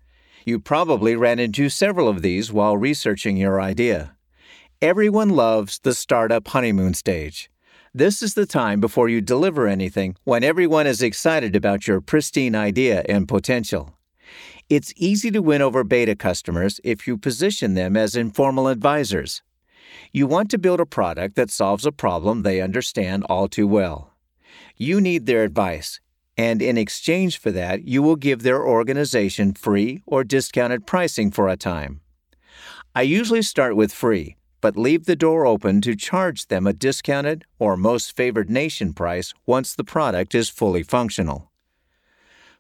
You 0.46 0.58
probably 0.58 1.14
ran 1.16 1.38
into 1.38 1.68
several 1.68 2.08
of 2.08 2.22
these 2.22 2.50
while 2.50 2.78
researching 2.78 3.36
your 3.36 3.60
idea. 3.60 4.16
Everyone 4.80 5.28
loves 5.28 5.78
the 5.80 5.92
startup 5.92 6.48
honeymoon 6.48 6.94
stage. 6.94 7.50
This 7.92 8.22
is 8.22 8.32
the 8.32 8.46
time 8.46 8.80
before 8.80 9.10
you 9.10 9.20
deliver 9.20 9.68
anything 9.68 10.16
when 10.24 10.42
everyone 10.42 10.86
is 10.86 11.02
excited 11.02 11.54
about 11.54 11.86
your 11.86 12.00
pristine 12.00 12.54
idea 12.54 13.04
and 13.06 13.28
potential. 13.28 13.98
It's 14.70 14.94
easy 14.96 15.30
to 15.32 15.42
win 15.42 15.60
over 15.60 15.84
beta 15.84 16.16
customers 16.16 16.80
if 16.84 17.06
you 17.06 17.18
position 17.18 17.74
them 17.74 17.98
as 17.98 18.16
informal 18.16 18.66
advisors. 18.68 19.42
You 20.12 20.26
want 20.26 20.50
to 20.50 20.58
build 20.58 20.80
a 20.80 20.86
product 20.86 21.36
that 21.36 21.50
solves 21.50 21.86
a 21.86 21.92
problem 21.92 22.42
they 22.42 22.60
understand 22.60 23.24
all 23.28 23.48
too 23.48 23.66
well. 23.66 24.14
You 24.76 25.00
need 25.00 25.26
their 25.26 25.44
advice, 25.44 26.00
and 26.36 26.62
in 26.62 26.78
exchange 26.78 27.38
for 27.38 27.50
that, 27.50 27.84
you 27.84 28.02
will 28.02 28.16
give 28.16 28.42
their 28.42 28.66
organization 28.66 29.54
free 29.54 30.02
or 30.06 30.24
discounted 30.24 30.86
pricing 30.86 31.30
for 31.30 31.48
a 31.48 31.56
time. 31.56 32.00
I 32.94 33.02
usually 33.02 33.42
start 33.42 33.76
with 33.76 33.92
free, 33.92 34.36
but 34.60 34.76
leave 34.76 35.06
the 35.06 35.16
door 35.16 35.46
open 35.46 35.80
to 35.82 35.94
charge 35.94 36.46
them 36.46 36.66
a 36.66 36.72
discounted 36.72 37.44
or 37.58 37.76
most 37.76 38.16
favored 38.16 38.50
nation 38.50 38.92
price 38.92 39.32
once 39.46 39.74
the 39.74 39.84
product 39.84 40.34
is 40.34 40.48
fully 40.48 40.82
functional. 40.82 41.50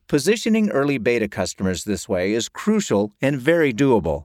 Positioning 0.06 0.70
early 0.70 0.98
beta 0.98 1.28
customers 1.28 1.84
this 1.84 2.08
way 2.08 2.32
is 2.32 2.48
crucial 2.48 3.14
and 3.22 3.40
very 3.40 3.72
doable. 3.72 4.24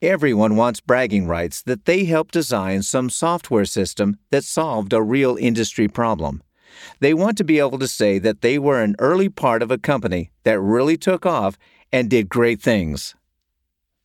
Everyone 0.00 0.54
wants 0.54 0.80
bragging 0.80 1.26
rights 1.26 1.60
that 1.62 1.84
they 1.84 2.04
helped 2.04 2.32
design 2.32 2.82
some 2.82 3.10
software 3.10 3.64
system 3.64 4.16
that 4.30 4.44
solved 4.44 4.92
a 4.92 5.02
real 5.02 5.36
industry 5.36 5.88
problem. 5.88 6.40
They 7.00 7.12
want 7.12 7.36
to 7.38 7.44
be 7.44 7.58
able 7.58 7.80
to 7.80 7.88
say 7.88 8.20
that 8.20 8.40
they 8.40 8.60
were 8.60 8.80
an 8.80 8.94
early 9.00 9.28
part 9.28 9.60
of 9.60 9.72
a 9.72 9.78
company 9.78 10.30
that 10.44 10.60
really 10.60 10.96
took 10.96 11.26
off 11.26 11.58
and 11.90 12.08
did 12.08 12.28
great 12.28 12.62
things. 12.62 13.16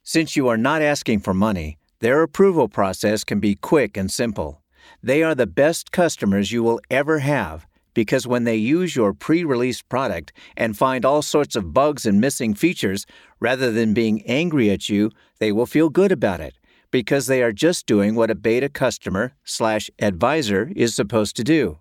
Since 0.02 0.36
you 0.36 0.48
are 0.48 0.58
not 0.58 0.82
asking 0.82 1.20
for 1.20 1.36
money, 1.36 1.78
their 2.00 2.24
approval 2.24 2.68
process 2.68 3.24
can 3.24 3.40
be 3.40 3.54
quick 3.54 3.96
and 3.96 4.10
simple. 4.10 4.64
They 5.04 5.22
are 5.22 5.36
the 5.36 5.46
best 5.46 5.92
customers 5.92 6.52
you 6.52 6.64
will 6.64 6.82
ever 6.90 7.20
have 7.20 7.68
because 7.94 8.28
when 8.28 8.44
they 8.44 8.56
use 8.56 8.96
your 8.96 9.14
pre 9.14 9.44
release 9.44 9.82
product 9.82 10.34
and 10.58 10.78
find 10.78 11.06
all 11.06 11.22
sorts 11.22 11.56
of 11.56 11.74
bugs 11.74 12.06
and 12.06 12.20
missing 12.20 12.54
features, 12.54 13.06
rather 13.40 13.72
than 13.72 13.94
being 13.94 14.22
angry 14.24 14.70
at 14.70 14.90
you, 14.90 15.12
they 15.40 15.52
will 15.52 15.66
feel 15.66 15.90
good 15.90 16.12
about 16.12 16.40
it 16.40 16.56
because 16.92 17.26
they 17.26 17.42
are 17.42 17.52
just 17.52 17.88
doing 17.88 18.14
what 18.14 18.30
a 18.30 18.36
beta 18.36 18.70
customer 18.70 19.34
slash 19.44 19.90
advisor 20.00 20.72
is 20.76 20.94
supposed 20.94 21.36
to 21.36 21.44
do. 21.44 21.80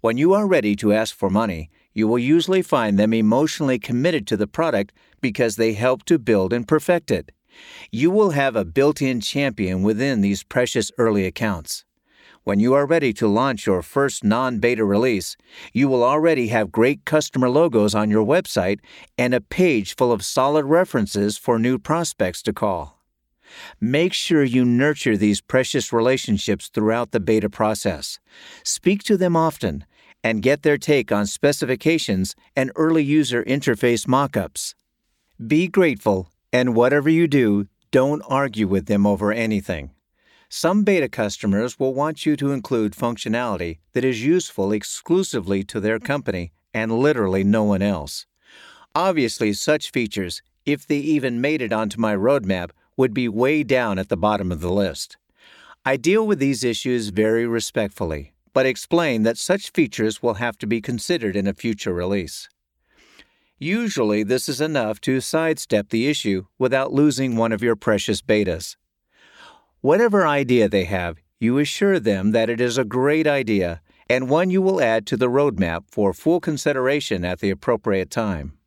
When 0.00 0.16
you 0.16 0.32
are 0.32 0.46
ready 0.46 0.74
to 0.76 0.94
ask 0.94 1.14
for 1.14 1.28
money, 1.28 1.70
you 1.92 2.08
will 2.08 2.18
usually 2.18 2.62
find 2.62 2.98
them 2.98 3.12
emotionally 3.12 3.78
committed 3.78 4.26
to 4.28 4.36
the 4.36 4.46
product 4.46 4.92
because 5.20 5.56
they 5.56 5.74
helped 5.74 6.06
to 6.06 6.18
build 6.18 6.52
and 6.52 6.66
perfect 6.66 7.10
it. 7.10 7.32
You 7.90 8.10
will 8.10 8.30
have 8.30 8.56
a 8.56 8.64
built 8.64 9.02
in 9.02 9.20
champion 9.20 9.82
within 9.82 10.20
these 10.20 10.42
precious 10.42 10.90
early 10.96 11.26
accounts. 11.26 11.84
When 12.42 12.58
you 12.58 12.72
are 12.72 12.86
ready 12.86 13.12
to 13.14 13.28
launch 13.28 13.66
your 13.66 13.82
first 13.82 14.24
non 14.24 14.60
beta 14.60 14.82
release, 14.82 15.36
you 15.74 15.88
will 15.88 16.02
already 16.02 16.48
have 16.48 16.72
great 16.72 17.04
customer 17.04 17.50
logos 17.50 17.94
on 17.94 18.08
your 18.08 18.24
website 18.24 18.80
and 19.18 19.34
a 19.34 19.42
page 19.42 19.94
full 19.94 20.10
of 20.10 20.24
solid 20.24 20.64
references 20.64 21.36
for 21.36 21.58
new 21.58 21.78
prospects 21.78 22.40
to 22.42 22.54
call. 22.54 23.02
Make 23.78 24.14
sure 24.14 24.42
you 24.42 24.64
nurture 24.64 25.18
these 25.18 25.42
precious 25.42 25.92
relationships 25.92 26.68
throughout 26.68 27.10
the 27.10 27.20
beta 27.20 27.50
process. 27.50 28.18
Speak 28.64 29.02
to 29.04 29.18
them 29.18 29.36
often 29.36 29.84
and 30.24 30.42
get 30.42 30.62
their 30.62 30.78
take 30.78 31.12
on 31.12 31.26
specifications 31.26 32.34
and 32.56 32.72
early 32.74 33.04
user 33.04 33.44
interface 33.44 34.06
mockups. 34.06 34.74
Be 35.46 35.68
grateful, 35.68 36.30
and 36.52 36.74
whatever 36.74 37.10
you 37.10 37.26
do, 37.26 37.66
don't 37.90 38.22
argue 38.28 38.66
with 38.66 38.86
them 38.86 39.06
over 39.06 39.30
anything. 39.30 39.90
Some 40.52 40.82
beta 40.82 41.08
customers 41.08 41.78
will 41.78 41.94
want 41.94 42.26
you 42.26 42.34
to 42.34 42.50
include 42.50 42.94
functionality 42.94 43.78
that 43.92 44.04
is 44.04 44.24
useful 44.24 44.72
exclusively 44.72 45.62
to 45.62 45.78
their 45.78 46.00
company 46.00 46.50
and 46.74 46.90
literally 46.90 47.44
no 47.44 47.62
one 47.62 47.82
else. 47.82 48.26
Obviously, 48.92 49.52
such 49.52 49.92
features, 49.92 50.42
if 50.66 50.84
they 50.84 50.96
even 50.96 51.40
made 51.40 51.62
it 51.62 51.72
onto 51.72 52.00
my 52.00 52.16
roadmap, 52.16 52.70
would 52.96 53.14
be 53.14 53.28
way 53.28 53.62
down 53.62 53.96
at 53.96 54.08
the 54.08 54.16
bottom 54.16 54.50
of 54.50 54.60
the 54.60 54.72
list. 54.72 55.16
I 55.84 55.96
deal 55.96 56.26
with 56.26 56.40
these 56.40 56.64
issues 56.64 57.10
very 57.10 57.46
respectfully, 57.46 58.32
but 58.52 58.66
explain 58.66 59.22
that 59.22 59.38
such 59.38 59.70
features 59.70 60.20
will 60.20 60.34
have 60.34 60.58
to 60.58 60.66
be 60.66 60.80
considered 60.80 61.36
in 61.36 61.46
a 61.46 61.54
future 61.54 61.94
release. 61.94 62.48
Usually, 63.60 64.24
this 64.24 64.48
is 64.48 64.60
enough 64.60 65.00
to 65.02 65.20
sidestep 65.20 65.90
the 65.90 66.08
issue 66.08 66.46
without 66.58 66.92
losing 66.92 67.36
one 67.36 67.52
of 67.52 67.62
your 67.62 67.76
precious 67.76 68.20
betas. 68.20 68.74
Whatever 69.80 70.26
idea 70.26 70.68
they 70.68 70.84
have, 70.84 71.16
you 71.38 71.58
assure 71.58 71.98
them 71.98 72.32
that 72.32 72.50
it 72.50 72.60
is 72.60 72.76
a 72.76 72.84
great 72.84 73.26
idea 73.26 73.80
and 74.10 74.28
one 74.28 74.50
you 74.50 74.60
will 74.60 74.82
add 74.82 75.06
to 75.06 75.16
the 75.16 75.30
roadmap 75.30 75.84
for 75.88 76.12
full 76.12 76.40
consideration 76.40 77.24
at 77.24 77.38
the 77.38 77.48
appropriate 77.48 78.10
time. 78.10 78.58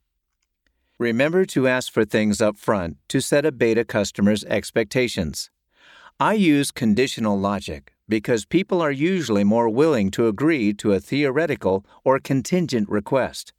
Remember 0.98 1.46
to 1.46 1.68
ask 1.68 1.92
for 1.92 2.06
things 2.06 2.42
up 2.42 2.58
front 2.58 2.98
to 3.10 3.20
set 3.20 3.46
a 3.46 3.52
beta 3.52 3.84
customer's 3.84 4.44
expectations. 4.46 5.52
I 6.20 6.34
use 6.34 6.72
conditional 6.72 7.38
logic 7.38 7.94
because 8.08 8.46
people 8.46 8.82
are 8.82 8.92
usually 8.92 9.44
more 9.44 9.70
willing 9.70 10.10
to 10.12 10.28
agree 10.28 10.74
to 10.76 10.94
a 10.94 11.00
theoretical 11.00 11.86
or 12.04 12.20
contingent 12.20 12.90
request. 12.90 13.54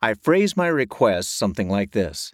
I 0.00 0.14
phrase 0.14 0.56
my 0.56 0.68
requests 0.68 1.28
something 1.28 1.68
like 1.68 1.90
this 1.90 2.32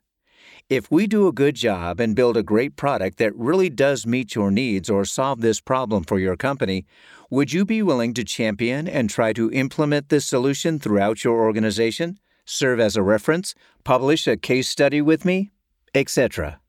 If 0.69 0.91
we 0.91 1.07
do 1.07 1.27
a 1.27 1.33
good 1.33 1.55
job 1.55 1.99
and 1.99 2.15
build 2.15 2.37
a 2.37 2.43
great 2.43 2.77
product 2.77 3.17
that 3.17 3.35
really 3.35 3.71
does 3.71 4.05
meet 4.05 4.35
your 4.35 4.51
needs 4.51 4.91
or 4.91 5.07
solve 5.07 5.41
this 5.41 5.63
problem 5.63 6.05
for 6.05 6.19
your 6.19 6.37
company, 6.37 6.85
would 7.31 7.55
you 7.55 7.65
be 7.65 7.83
willing 7.83 8.13
to 8.13 8.23
champion 8.23 8.87
and 8.87 9.09
try 9.09 9.33
to 9.33 9.51
implement 9.51 10.11
this 10.11 10.27
solution 10.27 10.79
throughout 10.79 11.25
your 11.25 11.41
organization, 11.41 12.19
serve 12.45 12.81
as 12.81 12.97
a 12.97 13.03
reference, 13.03 13.55
publish 13.83 14.27
a 14.27 14.37
case 14.37 14.69
study 14.69 15.01
with 15.01 15.25
me, 15.25 15.51
etc.? 15.95 16.61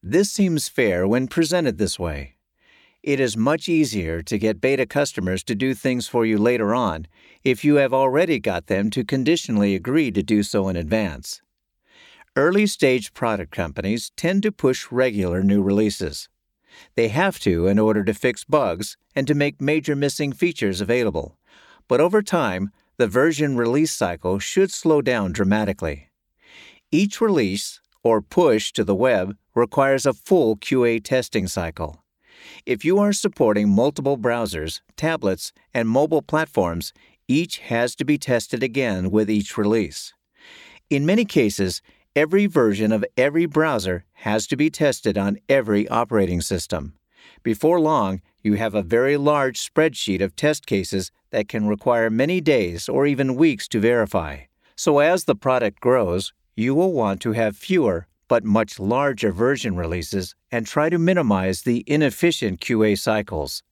This 0.00 0.30
seems 0.30 0.68
fair 0.68 1.08
when 1.08 1.26
presented 1.26 1.76
this 1.76 1.98
way. 1.98 2.36
It 3.02 3.18
is 3.18 3.36
much 3.36 3.68
easier 3.68 4.22
to 4.22 4.38
get 4.38 4.60
beta 4.60 4.86
customers 4.86 5.42
to 5.44 5.56
do 5.56 5.74
things 5.74 6.06
for 6.06 6.24
you 6.24 6.38
later 6.38 6.72
on 6.72 7.08
if 7.42 7.64
you 7.64 7.76
have 7.76 7.92
already 7.92 8.38
got 8.38 8.68
them 8.68 8.90
to 8.90 9.02
conditionally 9.02 9.74
agree 9.74 10.12
to 10.12 10.22
do 10.22 10.44
so 10.44 10.68
in 10.68 10.76
advance. 10.76 11.42
Early 12.38 12.68
stage 12.68 13.14
product 13.14 13.50
companies 13.50 14.12
tend 14.14 14.44
to 14.44 14.52
push 14.52 14.92
regular 14.92 15.42
new 15.42 15.60
releases. 15.60 16.28
They 16.94 17.08
have 17.08 17.40
to 17.40 17.66
in 17.66 17.80
order 17.80 18.04
to 18.04 18.14
fix 18.14 18.44
bugs 18.44 18.96
and 19.16 19.26
to 19.26 19.34
make 19.34 19.60
major 19.60 19.96
missing 19.96 20.32
features 20.32 20.80
available. 20.80 21.36
But 21.88 22.00
over 22.00 22.22
time, 22.22 22.70
the 22.96 23.08
version 23.08 23.56
release 23.56 23.90
cycle 23.90 24.38
should 24.38 24.70
slow 24.70 25.02
down 25.02 25.32
dramatically. 25.32 26.10
Each 26.92 27.20
release, 27.20 27.80
or 28.04 28.22
push 28.22 28.70
to 28.74 28.84
the 28.84 28.94
web, 28.94 29.36
requires 29.56 30.06
a 30.06 30.12
full 30.12 30.56
QA 30.58 31.02
testing 31.02 31.48
cycle. 31.48 32.04
If 32.64 32.84
you 32.84 33.00
are 33.00 33.12
supporting 33.12 33.68
multiple 33.68 34.16
browsers, 34.16 34.80
tablets, 34.96 35.52
and 35.74 35.88
mobile 35.88 36.22
platforms, 36.22 36.92
each 37.26 37.58
has 37.58 37.96
to 37.96 38.04
be 38.04 38.16
tested 38.16 38.62
again 38.62 39.10
with 39.10 39.28
each 39.28 39.58
release. 39.58 40.14
In 40.88 41.04
many 41.04 41.24
cases, 41.24 41.82
every 42.18 42.46
version 42.46 42.90
of 42.90 43.04
every 43.16 43.46
browser 43.46 44.04
has 44.12 44.44
to 44.48 44.56
be 44.56 44.68
tested 44.68 45.16
on 45.16 45.38
every 45.48 45.86
operating 45.86 46.40
system. 46.40 46.92
Before 47.44 47.78
long, 47.78 48.20
you 48.42 48.54
have 48.54 48.74
a 48.74 48.82
very 48.82 49.16
large 49.16 49.56
spreadsheet 49.64 50.20
of 50.20 50.34
test 50.34 50.66
cases 50.66 51.12
that 51.30 51.46
can 51.46 51.68
require 51.68 52.10
many 52.10 52.40
days 52.40 52.88
or 52.88 53.06
even 53.06 53.36
weeks 53.36 53.68
to 53.68 53.78
verify. 53.78 54.32
So, 54.74 54.98
as 54.98 55.26
the 55.26 55.36
product 55.36 55.78
grows, 55.80 56.32
you 56.56 56.74
will 56.74 56.92
want 56.92 57.20
to 57.20 57.34
have 57.34 57.56
fewer 57.56 58.08
but 58.26 58.42
much 58.42 58.80
larger 58.80 59.30
version 59.30 59.76
releases 59.76 60.34
and 60.50 60.66
try 60.66 60.90
to 60.90 60.98
minimize 60.98 61.62
the 61.62 61.84
inefficient 61.86 62.60
QA 62.60 62.98
cycles. 62.98 63.62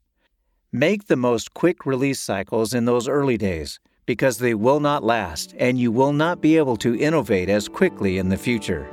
Make 0.70 1.08
the 1.08 1.16
most 1.16 1.52
quick 1.52 1.84
release 1.84 2.20
cycles 2.20 2.72
in 2.72 2.84
those 2.84 3.08
early 3.08 3.36
days 3.36 3.80
because 4.06 4.38
they 4.38 4.54
will 4.54 4.80
not 4.80 5.02
last 5.02 5.54
and 5.58 5.78
you 5.78 5.90
will 5.90 6.12
not 6.12 6.40
be 6.40 6.56
able 6.56 6.76
to 6.76 6.98
innovate 6.98 7.48
as 7.48 7.68
quickly 7.68 8.18
in 8.18 8.28
the 8.28 8.36
future. 8.36 8.88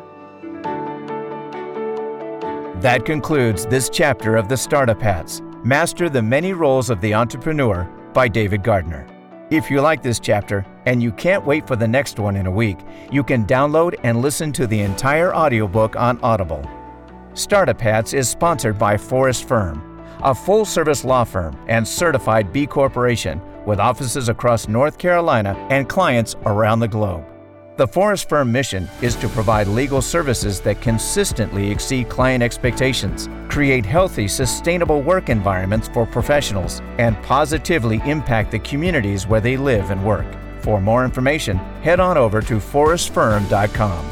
That 2.81 3.05
concludes 3.05 3.65
this 3.67 3.89
chapter 3.89 4.35
of 4.35 4.49
the 4.49 4.57
Startup 4.57 5.01
Hats 5.01 5.41
Master 5.63 6.09
the 6.09 6.21
Many 6.21 6.51
Roles 6.51 6.89
of 6.89 6.99
the 6.99 7.13
Entrepreneur 7.13 7.85
by 8.13 8.27
David 8.27 8.63
Gardner. 8.63 9.07
If 9.49 9.71
you 9.71 9.79
like 9.79 10.03
this 10.03 10.19
chapter 10.19 10.65
and 10.85 11.01
you 11.01 11.11
can't 11.13 11.45
wait 11.45 11.65
for 11.65 11.77
the 11.77 11.87
next 11.87 12.19
one 12.19 12.35
in 12.35 12.47
a 12.47 12.51
week, 12.51 12.79
you 13.11 13.23
can 13.23 13.45
download 13.45 13.95
and 14.03 14.21
listen 14.21 14.51
to 14.53 14.67
the 14.67 14.81
entire 14.81 15.33
audiobook 15.33 15.95
on 15.95 16.19
Audible. 16.21 16.67
Startup 17.33 17.79
Hats 17.79 18.13
is 18.13 18.27
sponsored 18.27 18.77
by 18.77 18.97
Forrest 18.97 19.47
Firm, 19.47 20.03
a 20.21 20.35
full 20.35 20.65
service 20.65 21.05
law 21.05 21.23
firm 21.23 21.57
and 21.67 21.87
certified 21.87 22.51
B 22.51 22.67
Corporation 22.67 23.39
with 23.65 23.79
offices 23.79 24.29
across 24.29 24.67
North 24.67 24.97
Carolina 24.97 25.55
and 25.69 25.89
clients 25.89 26.35
around 26.45 26.79
the 26.79 26.87
globe. 26.87 27.25
The 27.75 27.87
Forrest 27.87 28.29
Firm 28.29 28.51
mission 28.51 28.87
is 29.01 29.15
to 29.15 29.27
provide 29.29 29.67
legal 29.67 29.99
services 29.99 30.61
that 30.61 30.79
consistently 30.79 31.71
exceed 31.71 32.07
client 32.07 32.43
expectations, 32.43 33.27
create 33.49 33.83
healthy, 33.83 34.27
sustainable 34.27 35.01
work 35.01 35.29
environments 35.29 35.87
for 35.87 36.05
professionals, 36.05 36.83
and 36.99 37.19
positively 37.23 37.99
impact 38.05 38.51
the 38.51 38.59
communities 38.59 39.25
where 39.25 39.41
they 39.41 39.57
live 39.57 39.89
and 39.89 40.05
work. 40.05 40.27
For 40.59 40.79
more 40.79 41.03
information, 41.03 41.57
head 41.81 41.99
on 41.99 42.15
over 42.15 42.41
to 42.41 42.57
forrestfirm.com. 42.57 44.05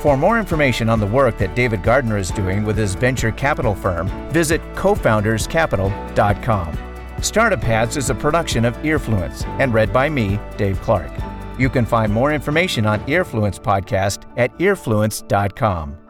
For 0.00 0.18
more 0.18 0.38
information 0.38 0.90
on 0.90 1.00
the 1.00 1.06
work 1.06 1.38
that 1.38 1.56
David 1.56 1.82
Gardner 1.82 2.18
is 2.18 2.30
doing 2.30 2.64
with 2.64 2.76
his 2.76 2.94
venture 2.94 3.32
capital 3.32 3.74
firm, 3.74 4.10
visit 4.30 4.60
cofounderscapital.com. 4.74 6.85
Startup 7.22 7.62
Hats 7.62 7.96
is 7.96 8.10
a 8.10 8.14
production 8.14 8.64
of 8.64 8.76
Earfluence 8.78 9.44
and 9.58 9.72
read 9.74 9.92
by 9.92 10.08
me, 10.08 10.38
Dave 10.56 10.80
Clark. 10.82 11.10
You 11.58 11.68
can 11.70 11.86
find 11.86 12.12
more 12.12 12.32
information 12.32 12.86
on 12.86 13.00
Earfluence 13.00 13.58
podcast 13.58 14.24
at 14.36 14.56
earfluence.com. 14.58 16.05